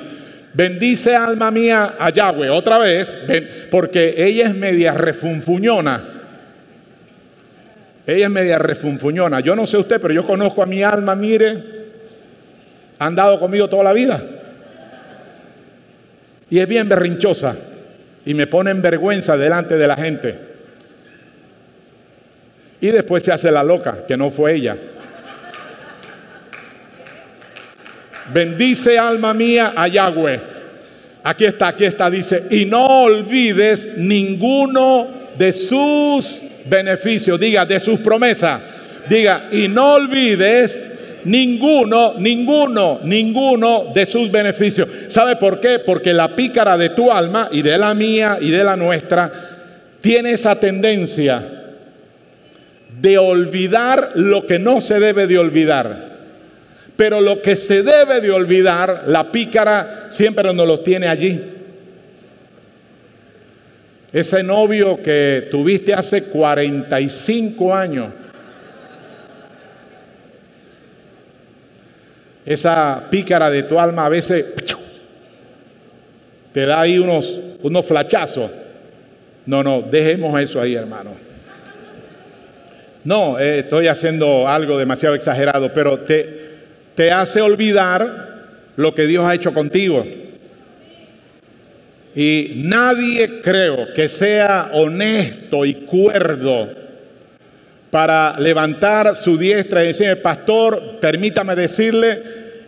[0.52, 2.50] Bendice alma mía a Yahweh.
[2.50, 3.16] Otra vez,
[3.70, 6.02] porque ella es media refunfuñona.
[8.08, 9.42] Ella es media refunfuñona.
[9.42, 11.64] Yo no sé usted, pero yo conozco a mi alma, mire,
[12.98, 14.24] ha andado conmigo toda la vida.
[16.50, 17.56] Y es bien berrinchosa.
[18.26, 20.36] Y me pone en vergüenza delante de la gente.
[22.82, 24.78] Y después se hace la loca, que no fue ella.
[28.34, 30.42] Bendice alma mía a Yahweh.
[31.24, 35.08] Aquí está, aquí está, dice, y no olvides ninguno
[35.38, 38.62] de sus beneficios, diga, de sus promesas.
[39.10, 40.86] Diga, y no olvides
[41.26, 44.88] ninguno, ninguno, ninguno de sus beneficios.
[45.08, 45.80] ¿Sabe por qué?
[45.80, 49.32] Porque la pícara de tu alma y de la mía y de la nuestra
[50.02, 51.44] tiene esa tendencia
[53.02, 56.16] de olvidar lo que no se debe de olvidar.
[56.96, 61.42] Pero lo que se debe de olvidar, la pícara siempre nos lo tiene allí.
[64.14, 68.14] Ese novio que tuviste hace 45 años.
[72.46, 74.46] Esa pícara de tu alma a veces
[76.52, 78.52] te da ahí unos, unos flachazos.
[79.46, 81.12] No, no, dejemos eso ahí, hermano.
[83.04, 86.56] No, eh, estoy haciendo algo demasiado exagerado, pero te,
[86.96, 88.36] te hace olvidar
[88.76, 90.06] lo que Dios ha hecho contigo.
[92.16, 96.85] Y nadie creo que sea honesto y cuerdo
[97.96, 102.22] para levantar su diestra y decir, pastor, permítame decirle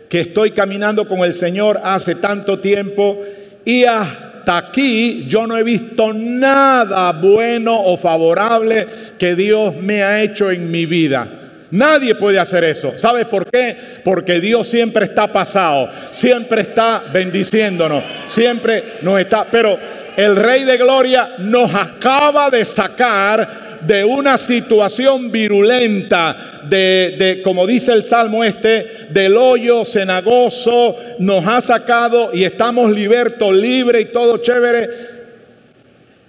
[0.08, 3.20] que estoy caminando con el Señor hace tanto tiempo
[3.62, 8.86] y hasta aquí yo no he visto nada bueno o favorable
[9.18, 11.28] que Dios me ha hecho en mi vida.
[11.72, 12.96] Nadie puede hacer eso.
[12.96, 13.76] ¿Sabes por qué?
[14.02, 19.46] Porque Dios siempre está pasado, siempre está bendiciéndonos, siempre nos está...
[19.50, 19.78] Pero
[20.16, 26.36] el Rey de Gloria nos acaba de sacar de una situación virulenta,
[26.68, 33.52] de, como dice el Salmo este, del hoyo cenagoso, nos ha sacado y estamos libertos,
[33.52, 34.88] libres y todo chévere.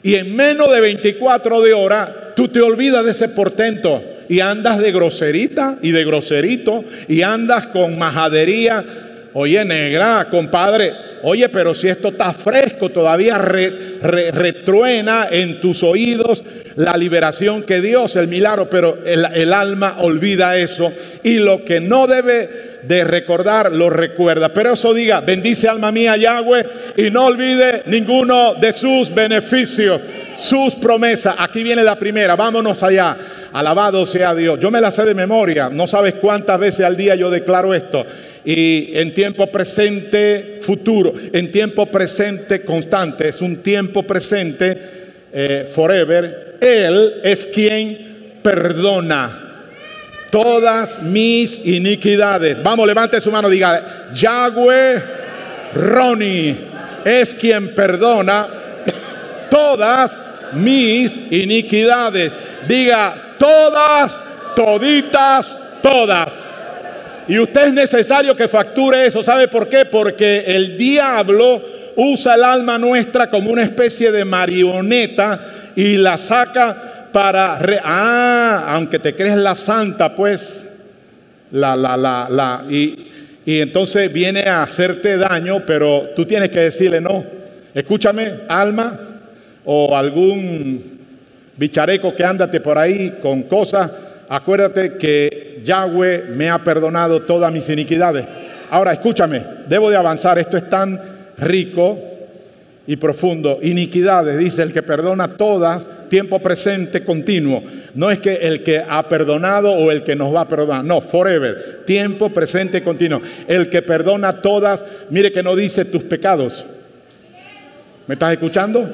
[0.02, 4.78] Y en menos de 24 de hora, tú te olvidas de ese portento y andas
[4.78, 8.86] de groserita y de groserito y andas con majadería.
[9.34, 10.94] Oye, negra, compadre,
[11.24, 16.44] oye, pero si esto está fresco, todavía retruena en tus oídos
[16.76, 20.92] la liberación que Dios, el milagro, pero el, el alma olvida eso
[21.24, 24.50] y lo que no debe de recordar lo recuerda.
[24.50, 26.66] Pero eso diga, bendice alma mía Yahweh
[26.98, 30.02] y no olvide ninguno de sus beneficios,
[30.36, 31.36] sus promesas.
[31.38, 33.18] Aquí viene la primera, vámonos allá.
[33.54, 34.60] Alabado sea Dios.
[34.60, 38.06] Yo me la sé de memoria, no sabes cuántas veces al día yo declaro esto.
[38.46, 44.78] Y en tiempo presente, futuro, en tiempo presente constante, es un tiempo presente,
[45.32, 46.58] eh, forever.
[46.60, 49.50] Él es quien perdona
[50.32, 52.62] todas mis iniquidades.
[52.62, 55.02] Vamos, levante su mano, diga, Yahweh
[55.74, 56.58] Roni
[57.06, 58.48] es quien perdona
[59.50, 60.18] todas
[60.54, 62.32] mis iniquidades.
[62.68, 64.20] Diga, todas,
[64.56, 66.49] toditas, todas.
[67.30, 69.22] Y usted es necesario que facture eso.
[69.24, 69.86] ¿Sabe por qué?
[69.86, 71.64] Porque el diablo
[71.96, 75.40] usa el alma nuestra como una especie de marioneta
[75.76, 77.60] y la saca para...
[77.84, 80.66] ah, aunque te crees la santa, pues...
[81.52, 82.64] La, la, la, la...
[82.70, 83.08] Y,
[83.46, 87.24] y entonces viene a hacerte daño, pero tú tienes que decirle no.
[87.74, 89.00] Escúchame, alma,
[89.66, 91.00] o algún
[91.58, 93.92] bichareco que ándate por ahí con cosas,
[94.30, 98.26] acuérdate que Yahweh me ha perdonado todas mis iniquidades.
[98.70, 101.02] Ahora, escúchame, debo de avanzar, esto es tan
[101.38, 102.00] rico
[102.86, 103.60] y profundo.
[103.62, 107.64] Iniquidades, dice el que perdona todas, tiempo presente continuo.
[107.96, 111.02] No es que el que ha perdonado o el que nos va a perdonar, no,
[111.02, 113.22] forever, tiempo presente continuo.
[113.48, 116.66] El que perdona todas, mire que no dice tus pecados.
[118.08, 118.90] ¿Me estás escuchando?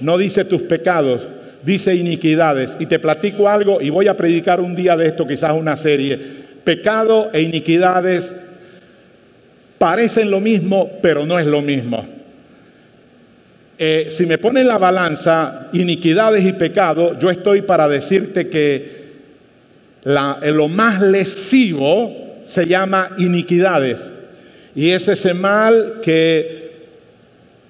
[0.00, 1.28] No dice tus pecados,
[1.62, 2.76] dice iniquidades.
[2.78, 6.18] Y te platico algo y voy a predicar un día de esto, quizás una serie.
[6.64, 8.32] Pecado e iniquidades
[9.78, 12.04] parecen lo mismo, pero no es lo mismo.
[13.78, 18.98] Eh, si me ponen la balanza iniquidades y pecado, yo estoy para decirte que
[20.04, 24.12] lo más lesivo se llama iniquidades.
[24.74, 26.68] Y es ese mal que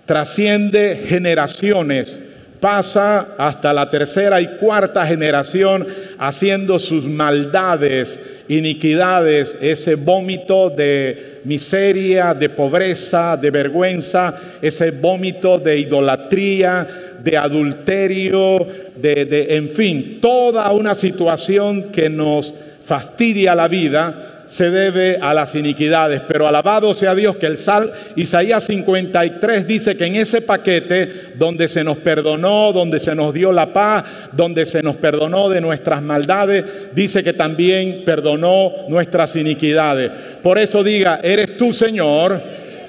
[0.06, 2.18] trasciende generaciones
[2.60, 5.86] pasa hasta la tercera y cuarta generación
[6.18, 15.78] haciendo sus maldades, iniquidades, ese vómito de miseria, de pobreza, de vergüenza, ese vómito de
[15.78, 16.86] idolatría,
[17.22, 24.70] de adulterio, de, de en fin, toda una situación que nos fastidia la vida se
[24.70, 26.22] debe a las iniquidades.
[26.26, 31.68] Pero alabado sea Dios que el Sal Isaías 53 dice que en ese paquete donde
[31.68, 36.02] se nos perdonó, donde se nos dio la paz, donde se nos perdonó de nuestras
[36.02, 40.10] maldades, dice que también perdonó nuestras iniquidades.
[40.42, 42.40] Por eso diga, eres tú Señor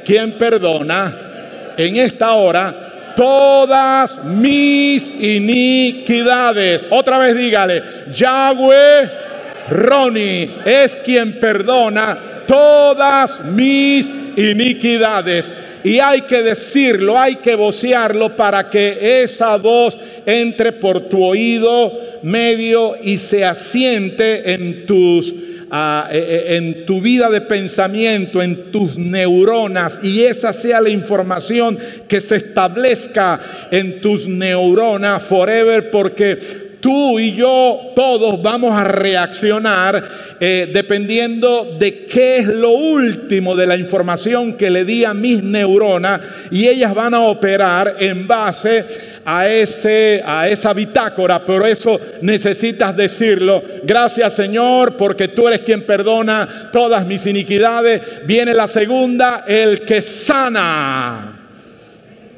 [0.06, 6.86] quien perdona en esta hora todas mis iniquidades.
[6.90, 7.84] Otra vez dígale,
[8.16, 9.30] Yahweh
[9.70, 15.52] Ronnie es quien perdona todas mis iniquidades.
[15.84, 21.94] Y hay que decirlo, hay que vocearlo para que esa voz entre por tu oído
[22.22, 25.34] medio y se asiente en tus
[25.72, 30.90] ah, eh, eh, en tu vida de pensamiento, en tus neuronas, y esa sea la
[30.90, 31.78] información
[32.10, 33.40] que se establezca
[33.72, 42.06] en tus neuronas forever, porque tú y yo todos vamos a reaccionar eh, dependiendo de
[42.06, 46.22] qué es lo último de la información que le di a mis neuronas
[46.52, 48.86] y ellas van a operar en base
[49.26, 51.46] a, ese, a esa bitácora.
[51.46, 53.62] Por eso necesitas decirlo.
[53.84, 58.26] Gracias Señor porque tú eres quien perdona todas mis iniquidades.
[58.26, 61.39] Viene la segunda, el que sana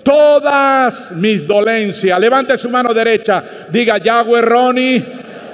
[0.03, 2.19] todas mis dolencias.
[2.19, 5.05] Levante su mano derecha, diga Yahweh Roni,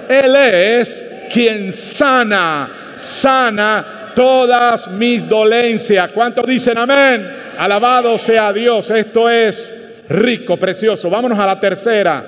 [0.10, 6.12] Él es quien sana, sana todas mis dolencias.
[6.12, 7.30] ¿Cuántos dicen amén?
[7.58, 8.90] Alabado sea Dios.
[8.90, 9.76] Esto es
[10.10, 11.10] rico, precioso.
[11.10, 12.26] Vámonos a la tercera.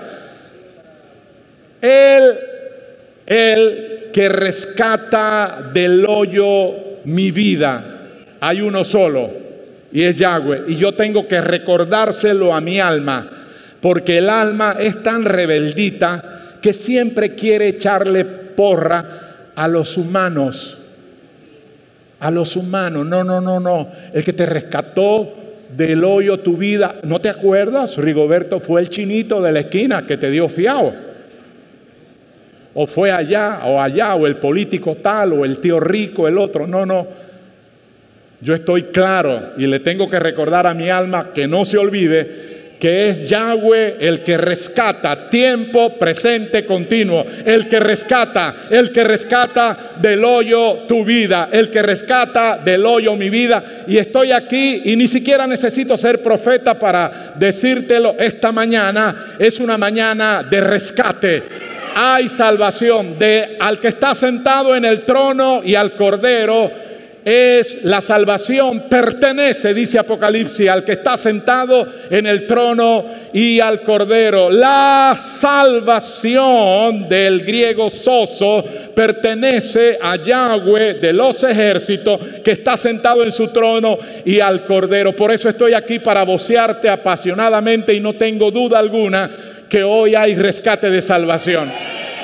[1.81, 2.39] Él,
[3.25, 7.83] el que rescata del hoyo mi vida.
[8.41, 9.48] Hay uno solo
[9.91, 10.63] y es Yahweh.
[10.67, 13.29] Y yo tengo que recordárselo a mi alma,
[13.81, 20.77] porque el alma es tan rebeldita que siempre quiere echarle porra a los humanos.
[22.19, 23.05] A los humanos.
[23.05, 23.89] No, no, no, no.
[24.13, 25.33] El que te rescató
[25.75, 26.95] del hoyo tu vida.
[27.03, 27.97] ¿No te acuerdas?
[27.97, 30.93] Rigoberto fue el chinito de la esquina que te dio fiado.
[32.73, 36.67] O fue allá o allá, o el político tal, o el tío rico, el otro.
[36.67, 37.07] No, no.
[38.41, 42.49] Yo estoy claro y le tengo que recordar a mi alma que no se olvide
[42.79, 49.77] que es Yahweh el que rescata, tiempo presente continuo, el que rescata, el que rescata
[49.97, 53.83] del hoyo tu vida, el que rescata del hoyo mi vida.
[53.85, 59.77] Y estoy aquí y ni siquiera necesito ser profeta para decírtelo esta mañana, es una
[59.77, 61.43] mañana de rescate.
[61.95, 66.88] Hay salvación de al que está sentado en el trono y al cordero
[67.23, 73.81] es la salvación, pertenece, dice Apocalipsis, al que está sentado en el trono y al
[73.81, 74.49] cordero.
[74.49, 78.63] La salvación del griego soso
[78.95, 85.15] pertenece a Yahweh de los ejércitos que está sentado en su trono y al cordero.
[85.15, 89.29] Por eso estoy aquí para vocearte apasionadamente y no tengo duda alguna
[89.69, 91.71] que hoy hay rescate de salvación.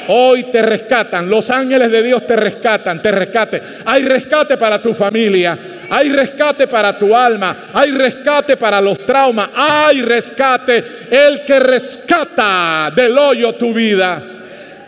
[0.07, 3.61] Hoy te rescatan, los ángeles de Dios te rescatan, te rescate.
[3.85, 5.57] Hay rescate para tu familia,
[5.89, 12.91] hay rescate para tu alma, hay rescate para los traumas, hay rescate, el que rescata
[12.95, 14.23] del hoyo tu vida.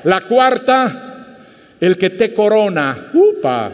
[0.04, 1.26] La cuarta,
[1.80, 3.72] el que te corona, upa,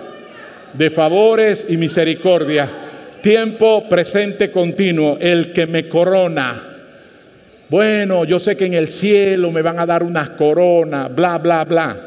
[0.73, 2.69] de favores y misericordia.
[3.21, 6.72] Tiempo presente continuo, el que me corona
[7.69, 11.63] bueno, yo sé que en el cielo me van a dar unas coronas, bla, bla,
[11.63, 11.97] bla.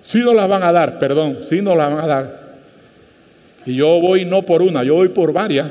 [0.00, 2.44] Sí nos las van a dar, perdón, sí nos las van a dar.
[3.66, 5.68] Y yo voy no por una, yo voy por varias.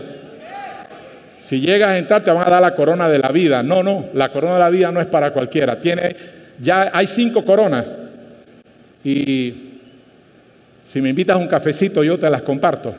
[1.39, 3.62] Si llegas a entrar te van a dar la corona de la vida.
[3.62, 5.80] No, no, la corona de la vida no es para cualquiera.
[5.80, 6.16] Tiene,
[6.60, 7.86] ya hay cinco coronas.
[9.04, 9.54] Y
[10.84, 12.96] si me invitas a un cafecito yo te las comparto.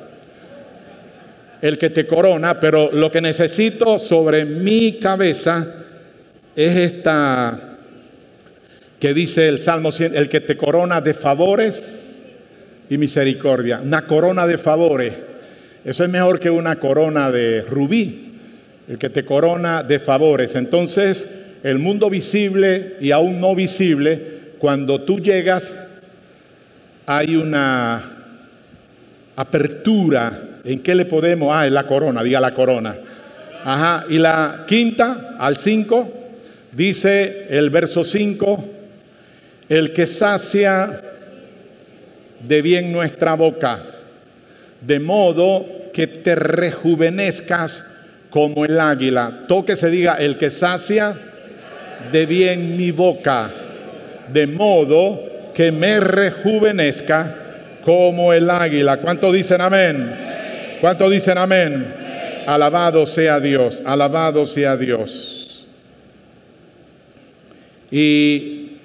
[1.62, 5.83] El que te corona, pero lo que necesito sobre mi cabeza
[6.56, 7.78] es esta
[9.00, 12.00] que dice el Salmo 100, el que te corona de favores
[12.88, 13.80] y misericordia.
[13.82, 15.14] Una corona de favores.
[15.84, 18.32] Eso es mejor que una corona de rubí.
[18.88, 20.54] El que te corona de favores.
[20.54, 21.28] Entonces,
[21.62, 24.22] el mundo visible y aún no visible,
[24.58, 25.72] cuando tú llegas,
[27.06, 28.02] hay una
[29.36, 30.60] apertura.
[30.64, 31.50] ¿En qué le podemos?
[31.52, 32.96] Ah, es la corona, diga la corona.
[33.64, 34.04] Ajá.
[34.08, 36.23] Y la quinta, al cinco,
[36.74, 38.64] Dice el verso 5,
[39.68, 41.00] el que sacia
[42.40, 43.80] de bien nuestra boca,
[44.80, 47.84] de modo que te rejuvenezcas
[48.28, 49.44] como el águila.
[49.46, 51.16] Toque se diga, el que sacia
[52.10, 53.50] de bien mi boca,
[54.32, 57.36] de modo que me rejuvenezca
[57.84, 58.96] como el águila.
[58.96, 60.12] ¿Cuánto dicen amén?
[60.80, 61.86] ¿Cuánto dicen amén?
[62.46, 65.43] Alabado sea Dios, alabado sea Dios.
[67.90, 68.78] Y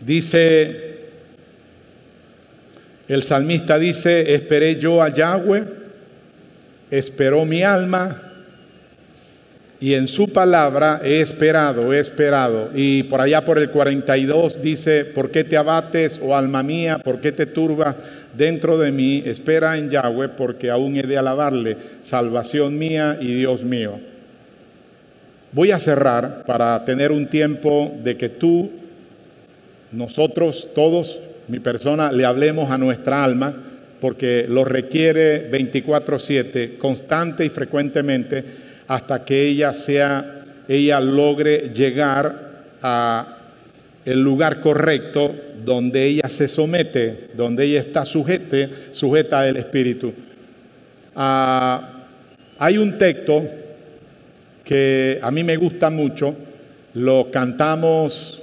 [0.00, 0.98] dice,
[3.08, 5.64] el salmista dice, esperé yo a Yahweh,
[6.90, 8.32] esperó mi alma,
[9.82, 12.70] y en su palabra he esperado, he esperado.
[12.72, 16.98] Y por allá por el 42 dice, ¿por qué te abates, oh alma mía?
[16.98, 17.96] ¿Por qué te turba
[18.32, 19.24] dentro de mí?
[19.26, 24.11] Espera en Yahweh, porque aún he de alabarle, salvación mía y Dios mío.
[25.52, 28.70] Voy a cerrar para tener un tiempo de que tú,
[29.90, 33.54] nosotros, todos, mi persona, le hablemos a nuestra alma,
[34.00, 38.42] porque lo requiere 24/7, constante y frecuentemente,
[38.88, 43.38] hasta que ella sea, ella logre llegar a
[44.06, 45.34] el lugar correcto
[45.64, 50.14] donde ella se somete, donde ella está sujete, sujeta al Espíritu.
[51.14, 52.06] Ah,
[52.58, 53.42] hay un texto
[54.64, 56.34] que a mí me gusta mucho,
[56.94, 58.42] lo cantamos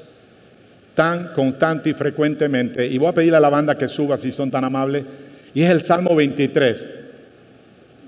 [0.94, 2.86] tan constante y frecuentemente.
[2.86, 5.06] Y voy a pedir a la banda que suba si son tan amables.
[5.54, 6.90] Y es el Salmo 23.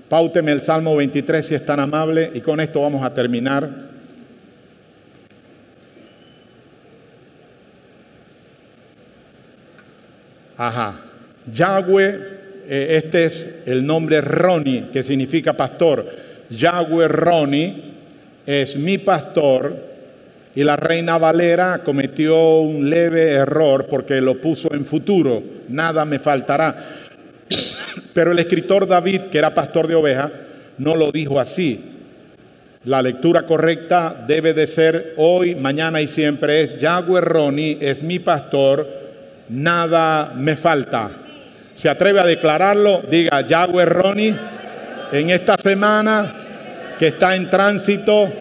[0.08, 2.30] Páuteme el Salmo 23 si es tan amable.
[2.34, 3.92] Y con esto vamos a terminar.
[10.58, 11.00] Ajá.
[11.50, 12.18] Yahweh,
[12.68, 16.06] eh, este es el nombre Roni, que significa pastor.
[16.50, 17.91] Yahweh Roni
[18.46, 19.92] es mi pastor.
[20.54, 26.18] Y la reina Valera cometió un leve error porque lo puso en futuro, nada me
[26.18, 26.76] faltará.
[28.14, 30.30] Pero el escritor David, que era pastor de ovejas,
[30.76, 31.80] no lo dijo así.
[32.84, 38.18] La lectura correcta debe de ser hoy, mañana y siempre es Yahweh Roni es mi
[38.18, 38.86] pastor,
[39.48, 41.10] nada me falta.
[41.72, 44.36] Se atreve a declararlo, diga Yahweh Roni
[45.12, 46.41] en esta semana
[47.02, 48.32] que está en tránsito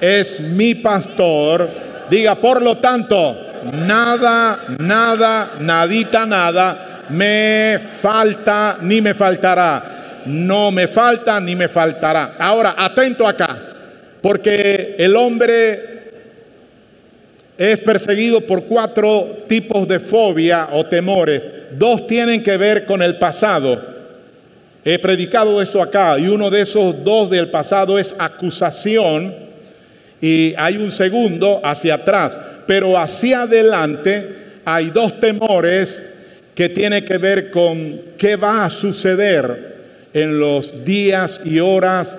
[0.00, 1.70] es mi pastor.
[2.10, 9.84] Diga, por lo tanto, nada, nada, nadita, nada me falta ni me faltará.
[10.26, 12.34] No me falta ni me faltará.
[12.40, 13.56] Ahora, atento acá.
[14.20, 16.10] Porque el hombre
[17.56, 21.46] es perseguido por cuatro tipos de fobia o temores.
[21.70, 23.91] Dos tienen que ver con el pasado.
[24.84, 29.34] He predicado eso acá y uno de esos dos del pasado es acusación
[30.20, 32.38] y hay un segundo hacia atrás.
[32.66, 35.98] Pero hacia adelante hay dos temores
[36.54, 39.72] que tienen que ver con qué va a suceder
[40.12, 42.18] en los días y horas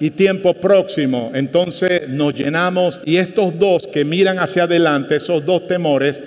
[0.00, 1.30] y tiempo próximo.
[1.32, 6.20] Entonces nos llenamos y estos dos que miran hacia adelante, esos dos temores,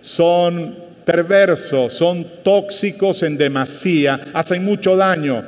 [0.00, 5.42] son perversos, son tóxicos en demasía, hacen mucho daño.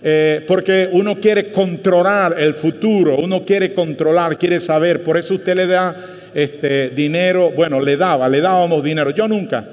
[0.00, 5.56] Eh, porque uno quiere controlar el futuro, uno quiere controlar, quiere saber, por eso usted
[5.56, 5.96] le da
[6.32, 9.64] este, dinero, bueno, le daba, le dábamos dinero, yo nunca,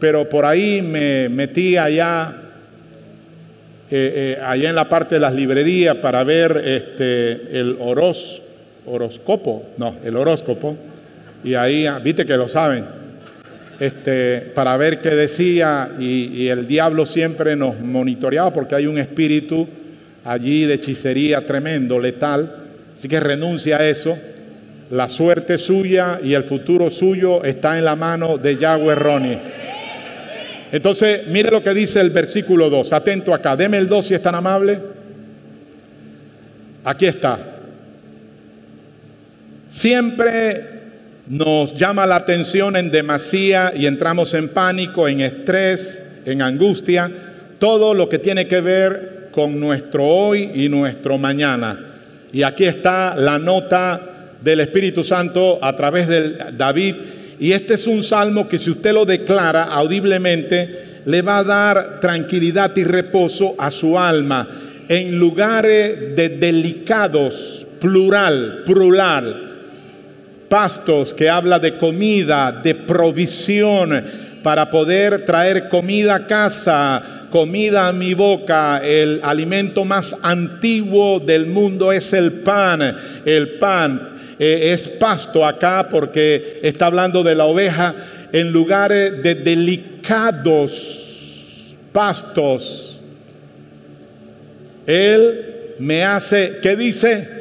[0.00, 2.34] pero por ahí me metí allá
[3.90, 8.42] eh, allá en la parte de las librerías para ver este, el horos,
[8.86, 10.78] horóscopo, no, el horóscopo,
[11.44, 13.01] y ahí, ah, viste que lo saben,
[13.82, 19.66] este, para ver qué decía, y, el diablo siempre nos monitoreaba porque hay un espíritu
[20.24, 22.58] allí de hechicería tremendo, letal,
[22.94, 24.16] así que renuncia a eso.
[24.92, 29.38] La suerte suya y el futuro suyo está en la mano de Yahweh Ronnie.
[30.70, 32.92] Entonces, mire lo que dice el versículo 2.
[32.92, 33.56] Atento acá.
[33.56, 34.78] Deme el 2 si es tan amable.
[36.84, 37.36] Aquí está.
[39.66, 40.71] Siempre
[41.32, 47.10] nos llama la atención en demasía y entramos en pánico, en estrés, en angustia,
[47.58, 51.94] todo lo que tiene que ver con nuestro hoy y nuestro mañana.
[52.34, 53.98] Y aquí está la nota
[54.42, 56.96] del Espíritu Santo a través de David
[57.40, 61.98] y este es un salmo que si usted lo declara audiblemente, le va a dar
[61.98, 64.46] tranquilidad y reposo a su alma
[64.86, 69.51] en lugares de delicados, plural, plural,
[70.52, 74.04] pastos que habla de comida, de provisión
[74.42, 78.82] para poder traer comida a casa, comida a mi boca.
[78.84, 82.82] El alimento más antiguo del mundo es el pan,
[83.24, 87.94] el pan eh, es pasto acá porque está hablando de la oveja
[88.30, 90.58] en lugares de delicados
[91.92, 93.00] pastos.
[94.86, 97.40] Él me hace, ¿qué dice?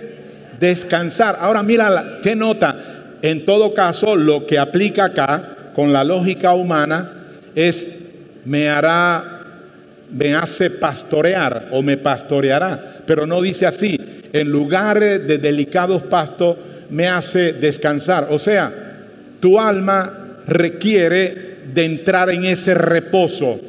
[0.62, 1.38] Descansar.
[1.42, 3.00] Ahora mira, ¿qué nota?
[3.22, 7.12] En todo caso, lo que aplica acá con la lógica humana
[7.56, 7.86] es
[8.46, 9.42] me hará
[10.12, 13.98] me hace pastorear o me pastoreará, pero no dice así,
[14.34, 16.58] en lugares de delicados pastos
[16.90, 18.28] me hace descansar.
[18.30, 18.74] O sea,
[19.40, 23.60] tu alma requiere de entrar en ese reposo,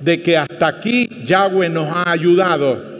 [0.00, 2.95] de que hasta aquí Yahweh nos ha ayudado.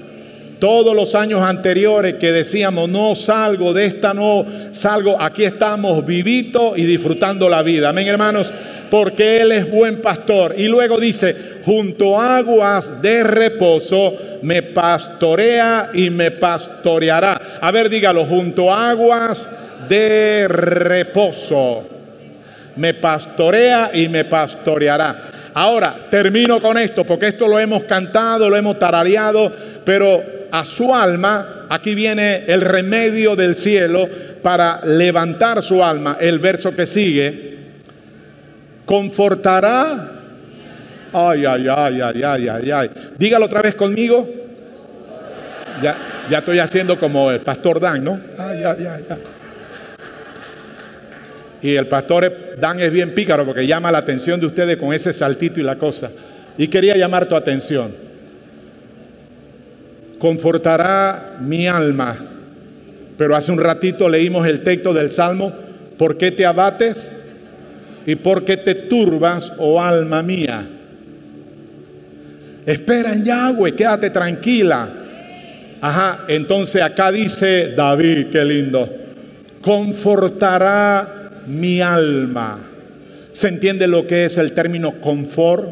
[0.58, 6.78] Todos los años anteriores que decíamos, no salgo de esta, no salgo, aquí estamos vivitos
[6.78, 7.90] y disfrutando la vida.
[7.90, 8.52] Amén, hermanos,
[8.90, 10.54] porque Él es buen pastor.
[10.56, 17.58] Y luego dice, junto a aguas de reposo me pastorea y me pastoreará.
[17.60, 19.50] A ver, dígalo, junto a aguas
[19.88, 21.84] de reposo
[22.76, 25.16] me pastorea y me pastoreará.
[25.54, 29.50] Ahora, termino con esto, porque esto lo hemos cantado, lo hemos tarareado,
[29.84, 34.08] pero a su alma, aquí viene el remedio del cielo
[34.42, 36.18] para levantar su alma.
[36.20, 37.58] El verso que sigue,
[38.84, 40.12] confortará.
[41.12, 42.90] Ay, ay, ay, ay, ay, ay, ay.
[43.18, 44.28] Dígalo otra vez conmigo.
[45.82, 45.96] Ya,
[46.30, 48.20] ya estoy haciendo como el pastor Dan, ¿no?
[48.38, 49.18] Ay, ay, ay, ay.
[51.62, 55.12] Y el pastor Dan es bien pícaro porque llama la atención de ustedes con ese
[55.12, 56.10] saltito y la cosa.
[56.56, 58.05] Y quería llamar tu atención.
[60.18, 62.16] Confortará mi alma.
[63.16, 65.52] Pero hace un ratito leímos el texto del Salmo.
[65.96, 67.12] ¿Por qué te abates?
[68.06, 70.68] ¿Y por qué te turbas, oh alma mía?
[72.66, 74.88] Espera en Yahweh, quédate tranquila.
[75.80, 78.88] Ajá, entonces acá dice David, qué lindo,
[79.60, 82.58] confortará mi alma.
[83.32, 85.68] ¿Se entiende lo que es el término confort?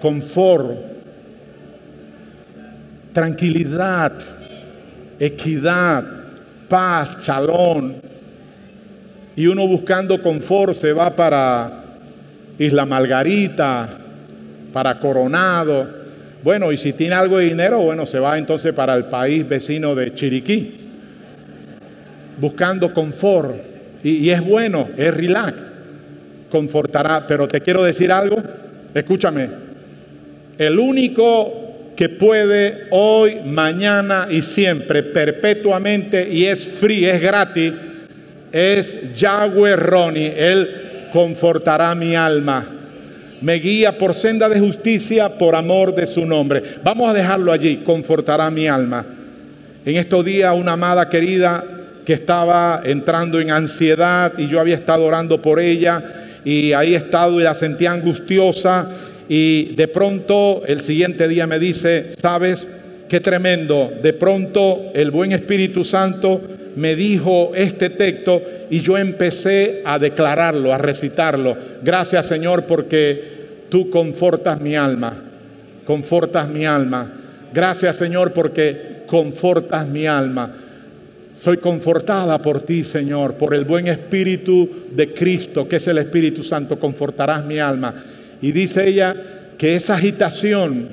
[0.00, 0.97] Confort,
[3.12, 4.12] tranquilidad,
[5.18, 6.04] equidad,
[6.68, 7.96] paz, chalón.
[9.36, 11.84] Y uno buscando confort se va para
[12.58, 13.88] Isla Margarita,
[14.72, 15.98] para Coronado.
[16.42, 19.94] Bueno, y si tiene algo de dinero, bueno, se va entonces para el país vecino
[19.94, 20.90] de Chiriquí,
[22.40, 23.56] buscando confort.
[24.02, 25.54] Y, es bueno, es relax,
[26.50, 27.26] confortará.
[27.26, 28.36] Pero te quiero decir algo,
[28.94, 29.48] escúchame,
[30.56, 31.67] el único
[31.98, 37.72] que puede hoy, mañana y siempre, perpetuamente, y es free, es gratis,
[38.52, 40.32] es Yahweh Ronnie.
[40.36, 42.64] Él confortará mi alma.
[43.40, 46.62] Me guía por senda de justicia por amor de su nombre.
[46.84, 49.04] Vamos a dejarlo allí, confortará mi alma.
[49.84, 51.64] En estos días una amada querida
[52.06, 56.00] que estaba entrando en ansiedad y yo había estado orando por ella
[56.44, 58.88] y ahí he estado y la sentía angustiosa
[59.28, 62.68] y de pronto el siguiente día me dice, sabes,
[63.08, 66.40] qué tremendo, de pronto el buen Espíritu Santo
[66.76, 71.56] me dijo este texto y yo empecé a declararlo, a recitarlo.
[71.82, 75.24] Gracias Señor porque tú confortas mi alma,
[75.84, 77.12] confortas mi alma.
[77.52, 80.52] Gracias Señor porque confortas mi alma.
[81.36, 86.42] Soy confortada por ti, Señor, por el buen Espíritu de Cristo, que es el Espíritu
[86.42, 87.94] Santo, confortarás mi alma.
[88.40, 89.16] Y dice ella
[89.56, 90.88] que esa agitación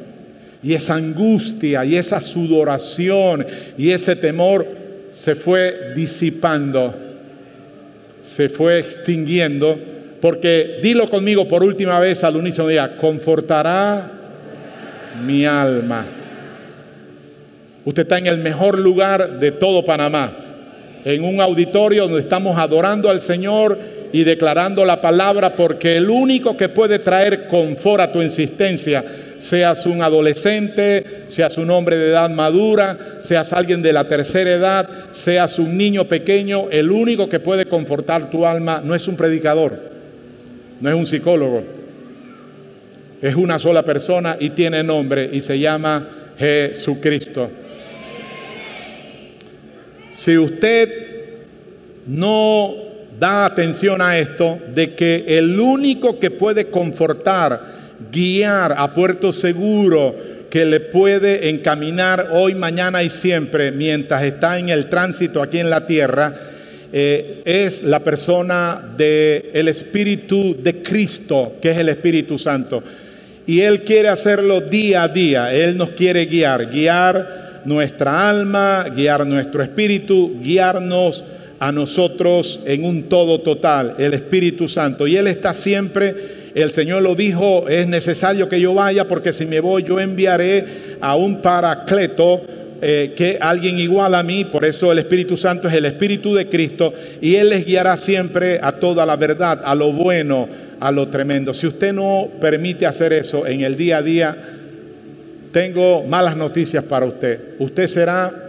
[0.64, 3.46] y esa angustia y esa sudoración
[3.78, 4.66] y ese temor
[5.12, 6.94] se fue disipando,
[8.20, 9.80] se fue extinguiendo,
[10.20, 14.12] porque dilo conmigo por última vez al unísono día, confortará
[15.24, 16.06] mi alma.
[17.86, 20.36] Usted está en el mejor lugar de todo Panamá,
[21.06, 23.78] en un auditorio donde estamos adorando al Señor
[24.16, 29.04] y declarando la palabra porque el único que puede traer confort a tu insistencia,
[29.38, 34.90] seas un adolescente, seas un hombre de edad madura, seas alguien de la tercera edad,
[35.12, 39.78] seas un niño pequeño, el único que puede confortar tu alma no es un predicador,
[40.80, 41.62] no es un psicólogo,
[43.22, 46.08] es una sola persona y tiene nombre y se llama
[46.38, 47.52] Jesucristo.
[50.12, 50.90] Si usted
[52.08, 52.85] no
[53.20, 57.62] da atención a esto, de que el único que puede confortar,
[58.12, 60.16] guiar a puerto seguro,
[60.50, 65.70] que le puede encaminar hoy, mañana y siempre, mientras está en el tránsito aquí en
[65.70, 66.34] la tierra,
[66.94, 72.82] eh, es la persona del el Espíritu de Cristo, que es el Espíritu Santo.
[73.48, 79.26] Y Él quiere hacerlo día a día, Él nos quiere guiar, guiar nuestra alma, guiar
[79.26, 81.24] nuestro espíritu, guiarnos
[81.66, 85.08] a nosotros en un todo total, el Espíritu Santo.
[85.08, 86.14] Y Él está siempre,
[86.54, 90.64] el Señor lo dijo, es necesario que yo vaya porque si me voy yo enviaré
[91.02, 92.44] a un paracleto.
[92.82, 96.50] Eh, que alguien igual a mí, por eso el Espíritu Santo es el Espíritu de
[96.50, 100.48] Cristo y Él les guiará siempre a toda la verdad, a lo bueno,
[100.80, 101.54] a lo tremendo.
[101.54, 104.38] Si usted no permite hacer eso en el día a día,
[105.54, 107.56] tengo malas noticias para usted.
[107.60, 108.45] Usted será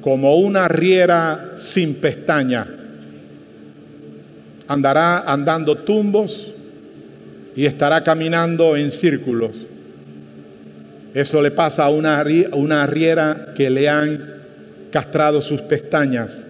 [0.00, 2.66] como una riera sin pestaña.
[4.66, 6.52] Andará andando tumbos
[7.56, 9.66] y estará caminando en círculos.
[11.12, 14.30] Eso le pasa a una, una riera que le han
[14.92, 16.44] castrado sus pestañas,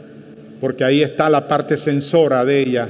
[0.60, 2.88] porque ahí está la parte sensora de ella.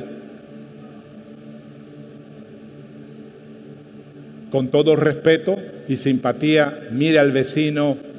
[4.51, 5.57] Con todo respeto
[5.87, 8.10] y simpatía, mire al vecino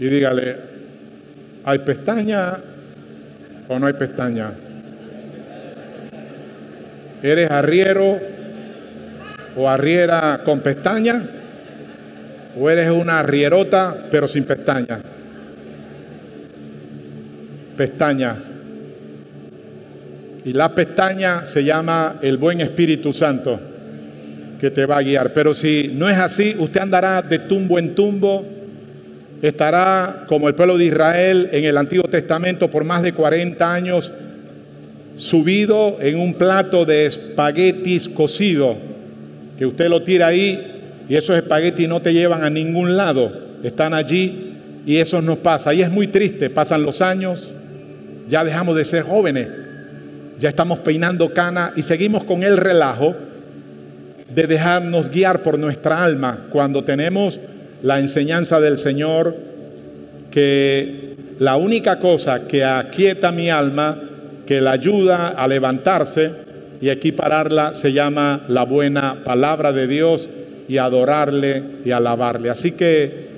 [0.00, 0.56] y dígale,
[1.62, 2.56] ¿hay pestaña
[3.68, 4.50] o no hay pestaña?
[7.22, 8.18] ¿Eres arriero
[9.56, 11.22] o arriera con pestaña?
[12.58, 15.02] ¿O eres una arrierota pero sin pestaña?
[17.76, 18.36] Pestaña.
[20.46, 23.60] Y la pestaña se llama el buen Espíritu Santo
[24.58, 25.34] que te va a guiar.
[25.34, 28.59] Pero si no es así, usted andará de tumbo en tumbo
[29.42, 34.12] estará como el pueblo de Israel en el Antiguo Testamento por más de 40 años
[35.16, 38.76] subido en un plato de espaguetis cocido,
[39.58, 43.32] que usted lo tira ahí y esos espaguetis no te llevan a ningún lado,
[43.62, 44.54] están allí
[44.86, 45.74] y eso nos pasa.
[45.74, 47.52] Y es muy triste, pasan los años,
[48.28, 49.48] ya dejamos de ser jóvenes,
[50.38, 53.14] ya estamos peinando cana y seguimos con el relajo
[54.34, 57.40] de dejarnos guiar por nuestra alma cuando tenemos
[57.82, 59.36] la enseñanza del Señor
[60.30, 63.98] que la única cosa que aquieta mi alma,
[64.46, 66.30] que la ayuda a levantarse
[66.80, 70.28] y equipararla, se llama la buena palabra de Dios
[70.68, 72.50] y adorarle y alabarle.
[72.50, 73.28] Así que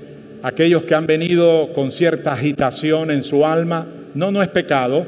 [0.43, 5.07] aquellos que han venido con cierta agitación en su alma, no, no es pecado,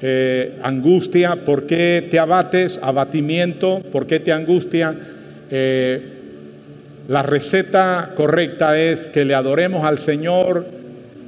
[0.00, 2.78] eh, angustia, ¿por qué te abates?
[2.82, 4.94] Abatimiento, ¿por qué te angustia?
[5.50, 6.15] Eh,
[7.08, 10.66] la receta correcta es que le adoremos al Señor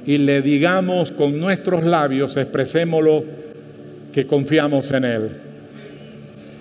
[0.05, 3.23] y le digamos con nuestros labios, expresémoslo,
[4.11, 5.29] que confiamos en Él.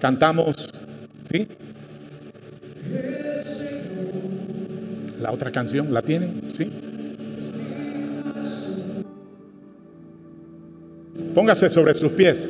[0.00, 0.70] Cantamos,
[1.30, 1.48] ¿sí?
[5.20, 6.42] La otra canción, ¿la tienen?
[6.56, 6.70] ¿Sí?
[11.34, 12.48] Póngase sobre sus pies.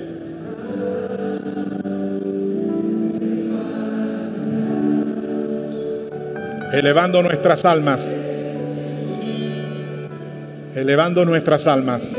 [6.73, 8.07] Elevando nuestras almas.
[10.75, 12.13] Elevando nuestras almas.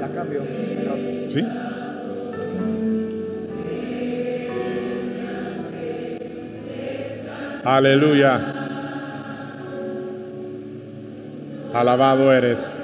[0.00, 0.42] La cambio.
[1.28, 1.46] ¿Sí?
[7.64, 8.40] Aleluya.
[11.72, 12.79] Alabado eres.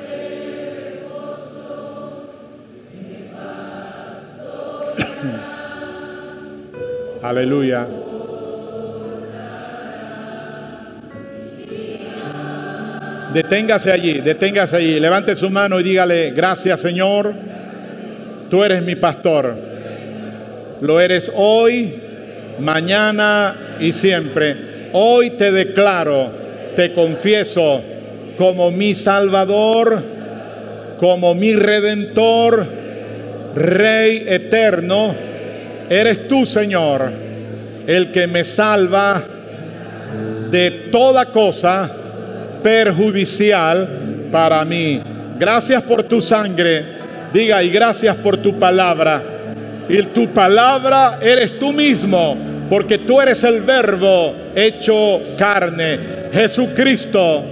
[7.26, 7.88] Aleluya.
[13.34, 17.34] Deténgase allí, deténgase allí, levante su mano y dígale, gracias Señor,
[18.48, 19.56] tú eres mi pastor.
[20.80, 21.94] Lo eres hoy,
[22.60, 24.90] mañana y siempre.
[24.92, 26.30] Hoy te declaro,
[26.76, 27.82] te confieso
[28.38, 30.00] como mi Salvador,
[31.00, 32.64] como mi Redentor,
[33.56, 35.25] Rey eterno.
[35.88, 37.10] Eres tú, Señor,
[37.86, 39.22] el que me salva
[40.50, 41.90] de toda cosa
[42.62, 45.00] perjudicial para mí.
[45.38, 46.96] Gracias por tu sangre.
[47.32, 49.22] Diga, y gracias por tu palabra.
[49.88, 52.36] Y tu palabra eres tú mismo,
[52.68, 55.98] porque tú eres el verbo hecho carne.
[56.32, 57.44] Jesucristo,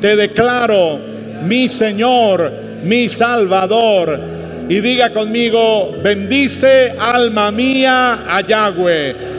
[0.00, 1.00] te declaro
[1.42, 2.52] mi Señor,
[2.84, 4.39] mi Salvador.
[4.70, 8.40] Y diga conmigo, bendice alma mía a.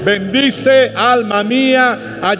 [0.03, 2.35] Bendice alma mía a.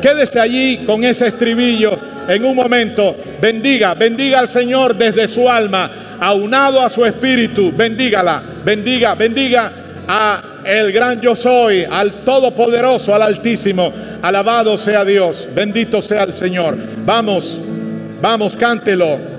[0.00, 1.98] Quédese allí con ese estribillo
[2.28, 3.16] en un momento.
[3.40, 7.72] Bendiga, bendiga al Señor desde su alma, aunado a su espíritu.
[7.74, 9.72] Bendígala, bendiga, bendiga
[10.06, 13.92] a el gran yo soy, al todopoderoso, al altísimo.
[14.22, 16.78] Alabado sea Dios, bendito sea el Señor.
[17.04, 17.60] Vamos,
[18.20, 19.31] vamos, cántelo.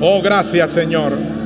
[0.00, 1.37] Oh, gracias Señor.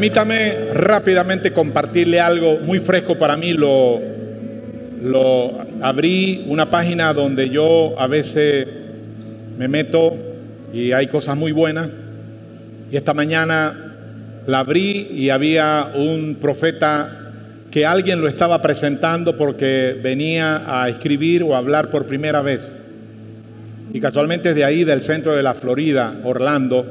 [0.00, 3.52] Permítame rápidamente compartirle algo muy fresco para mí.
[3.52, 4.00] Lo,
[5.82, 8.66] abrí una página donde yo a veces
[9.58, 10.16] me meto
[10.72, 11.90] y hay cosas muy buenas.
[12.90, 13.92] Y esta mañana
[14.46, 17.32] la abrí y había un profeta
[17.70, 22.74] que alguien lo estaba presentando porque venía a escribir o a hablar por primera vez.
[23.92, 26.86] Y casualmente es de ahí, del centro de la Florida, Orlando.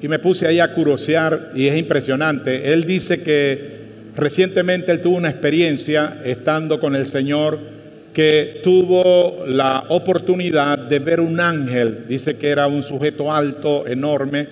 [0.00, 2.72] Y me puse ahí a curosear y es impresionante.
[2.72, 3.78] Él dice que
[4.16, 7.58] recientemente él tuvo una experiencia estando con el Señor
[8.12, 12.04] que tuvo la oportunidad de ver un ángel.
[12.08, 14.46] Dice que era un sujeto alto, enorme,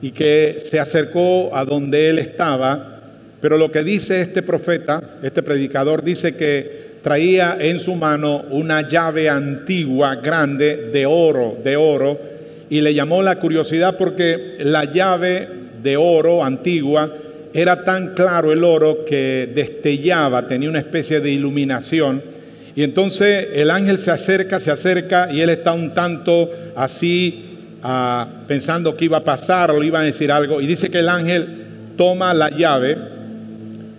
[0.00, 3.00] y que se acercó a donde él estaba.
[3.40, 8.88] Pero lo que dice este profeta, este predicador, dice que traía en su mano una
[8.88, 12.18] llave antigua, grande, de oro, de oro,
[12.70, 15.48] y le llamó la curiosidad porque la llave
[15.82, 17.12] de oro antigua
[17.52, 22.22] era tan claro el oro que destellaba, tenía una especie de iluminación.
[22.74, 27.44] Y entonces el ángel se acerca, se acerca y él está un tanto así
[27.82, 30.60] ah, pensando que iba a pasar o iba a decir algo.
[30.60, 31.46] Y dice que el ángel
[31.96, 32.98] toma la llave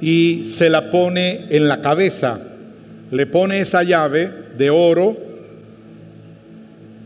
[0.01, 2.39] y se la pone en la cabeza.
[3.11, 5.15] Le pone esa llave de oro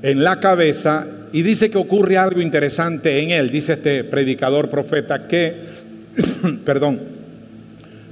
[0.02, 5.28] en la cabeza y dice que ocurre algo interesante en él, dice este predicador profeta,
[5.28, 5.56] que,
[6.66, 7.00] perdón,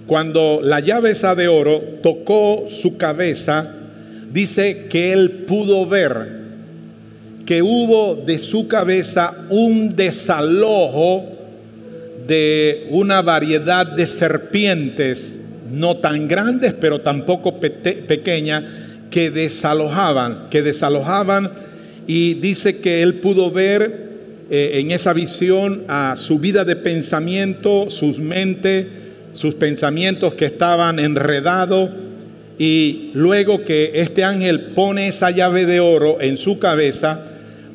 [0.05, 3.73] cuando la llave esa de oro tocó su cabeza,
[4.31, 6.37] dice que él pudo ver
[7.45, 11.25] que hubo de su cabeza un desalojo
[12.27, 15.39] de una variedad de serpientes,
[15.71, 18.63] no tan grandes, pero tampoco pequeñas,
[19.09, 21.49] que desalojaban, que desalojaban
[22.07, 24.07] y dice que él pudo ver
[24.49, 28.87] eh, en esa visión a su vida de pensamiento, sus mentes,
[29.33, 31.89] sus pensamientos que estaban enredados.
[32.57, 37.19] Y luego que este ángel pone esa llave de oro en su cabeza,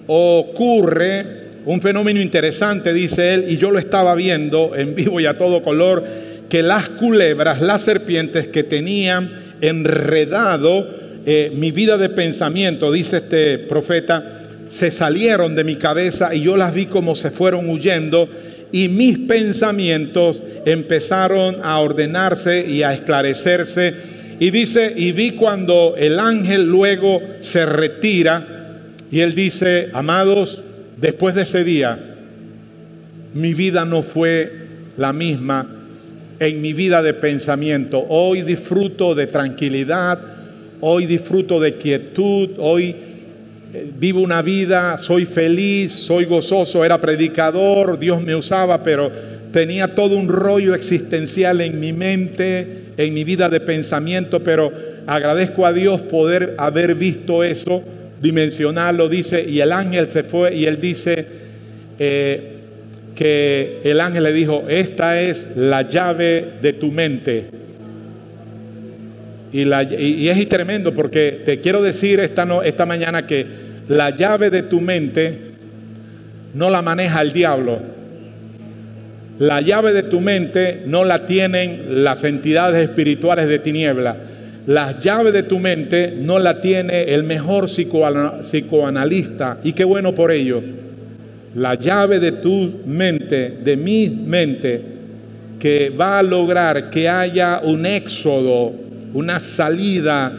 [0.06, 5.36] ocurre un fenómeno interesante, dice él, y yo lo estaba viendo en vivo y a
[5.38, 6.04] todo color,
[6.48, 9.30] que las culebras, las serpientes que tenían
[9.60, 16.42] enredado eh, mi vida de pensamiento, dice este profeta, se salieron de mi cabeza y
[16.42, 18.28] yo las vi como se fueron huyendo
[18.72, 23.94] y mis pensamientos empezaron a ordenarse y a esclarecerse.
[24.40, 30.64] Y dice, y vi cuando el ángel luego se retira y él dice, amados,
[30.98, 32.16] después de ese día,
[33.34, 34.50] mi vida no fue
[34.96, 35.68] la misma
[36.38, 38.04] en mi vida de pensamiento.
[38.08, 40.18] Hoy disfruto de tranquilidad,
[40.84, 42.96] hoy disfruto de quietud, hoy
[43.72, 49.10] eh, vivo una vida, soy feliz, soy gozoso, era predicador, Dios me usaba, pero
[49.52, 54.72] tenía todo un rollo existencial en mi mente, en mi vida de pensamiento, pero
[55.06, 57.84] agradezco a Dios poder haber visto eso,
[58.20, 61.26] dimensionarlo, dice, y el ángel se fue y él dice
[62.00, 62.56] eh,
[63.14, 67.62] que el ángel le dijo, esta es la llave de tu mente
[69.52, 73.46] y, es tremendo porque te quiero decir esta, esta mañana que
[73.88, 75.52] la llave de tu mente
[76.54, 77.80] no la maneja el diablo.
[79.38, 84.16] La llave de tu mente no la tienen las entidades espirituales de tiniebla.
[84.66, 90.30] La llave de tu mente no la tiene el mejor psicoanalista y qué bueno por
[90.30, 90.62] ello.
[91.56, 94.80] La llave de tu mente, de mi mente,
[95.58, 98.72] que va a lograr que haya un éxodo
[99.14, 100.32] una salida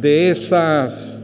[0.00, 1.16] de esas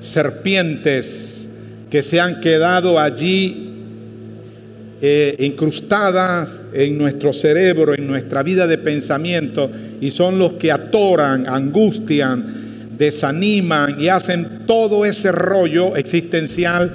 [0.00, 1.48] serpientes
[1.90, 3.66] que se han quedado allí
[5.00, 11.46] eh, incrustadas en nuestro cerebro, en nuestra vida de pensamiento, y son los que atoran,
[11.48, 12.46] angustian,
[12.96, 16.94] desaniman y hacen todo ese rollo existencial.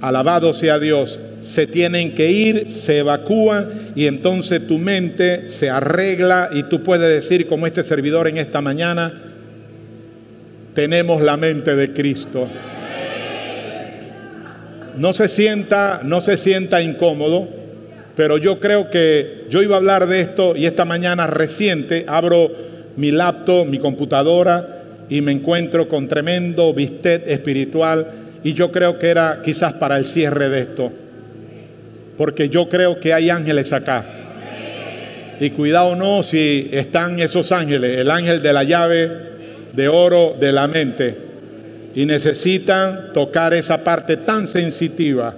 [0.00, 6.48] Alabado sea Dios se tienen que ir, se evacúan y entonces tu mente se arregla
[6.50, 9.12] y tú puedes decir como este servidor en esta mañana,
[10.74, 12.48] tenemos la mente de Cristo.
[14.96, 17.46] No se sienta, no se sienta incómodo,
[18.16, 22.50] pero yo creo que yo iba a hablar de esto y esta mañana reciente abro
[22.96, 28.06] mi laptop, mi computadora y me encuentro con tremendo bistec espiritual
[28.42, 31.03] y yo creo que era quizás para el cierre de esto
[32.16, 34.04] porque yo creo que hay ángeles acá.
[35.40, 39.10] Y cuidado no si están esos ángeles, el ángel de la llave
[39.72, 41.18] de oro de la mente,
[41.94, 45.34] y necesitan tocar esa parte tan sensitiva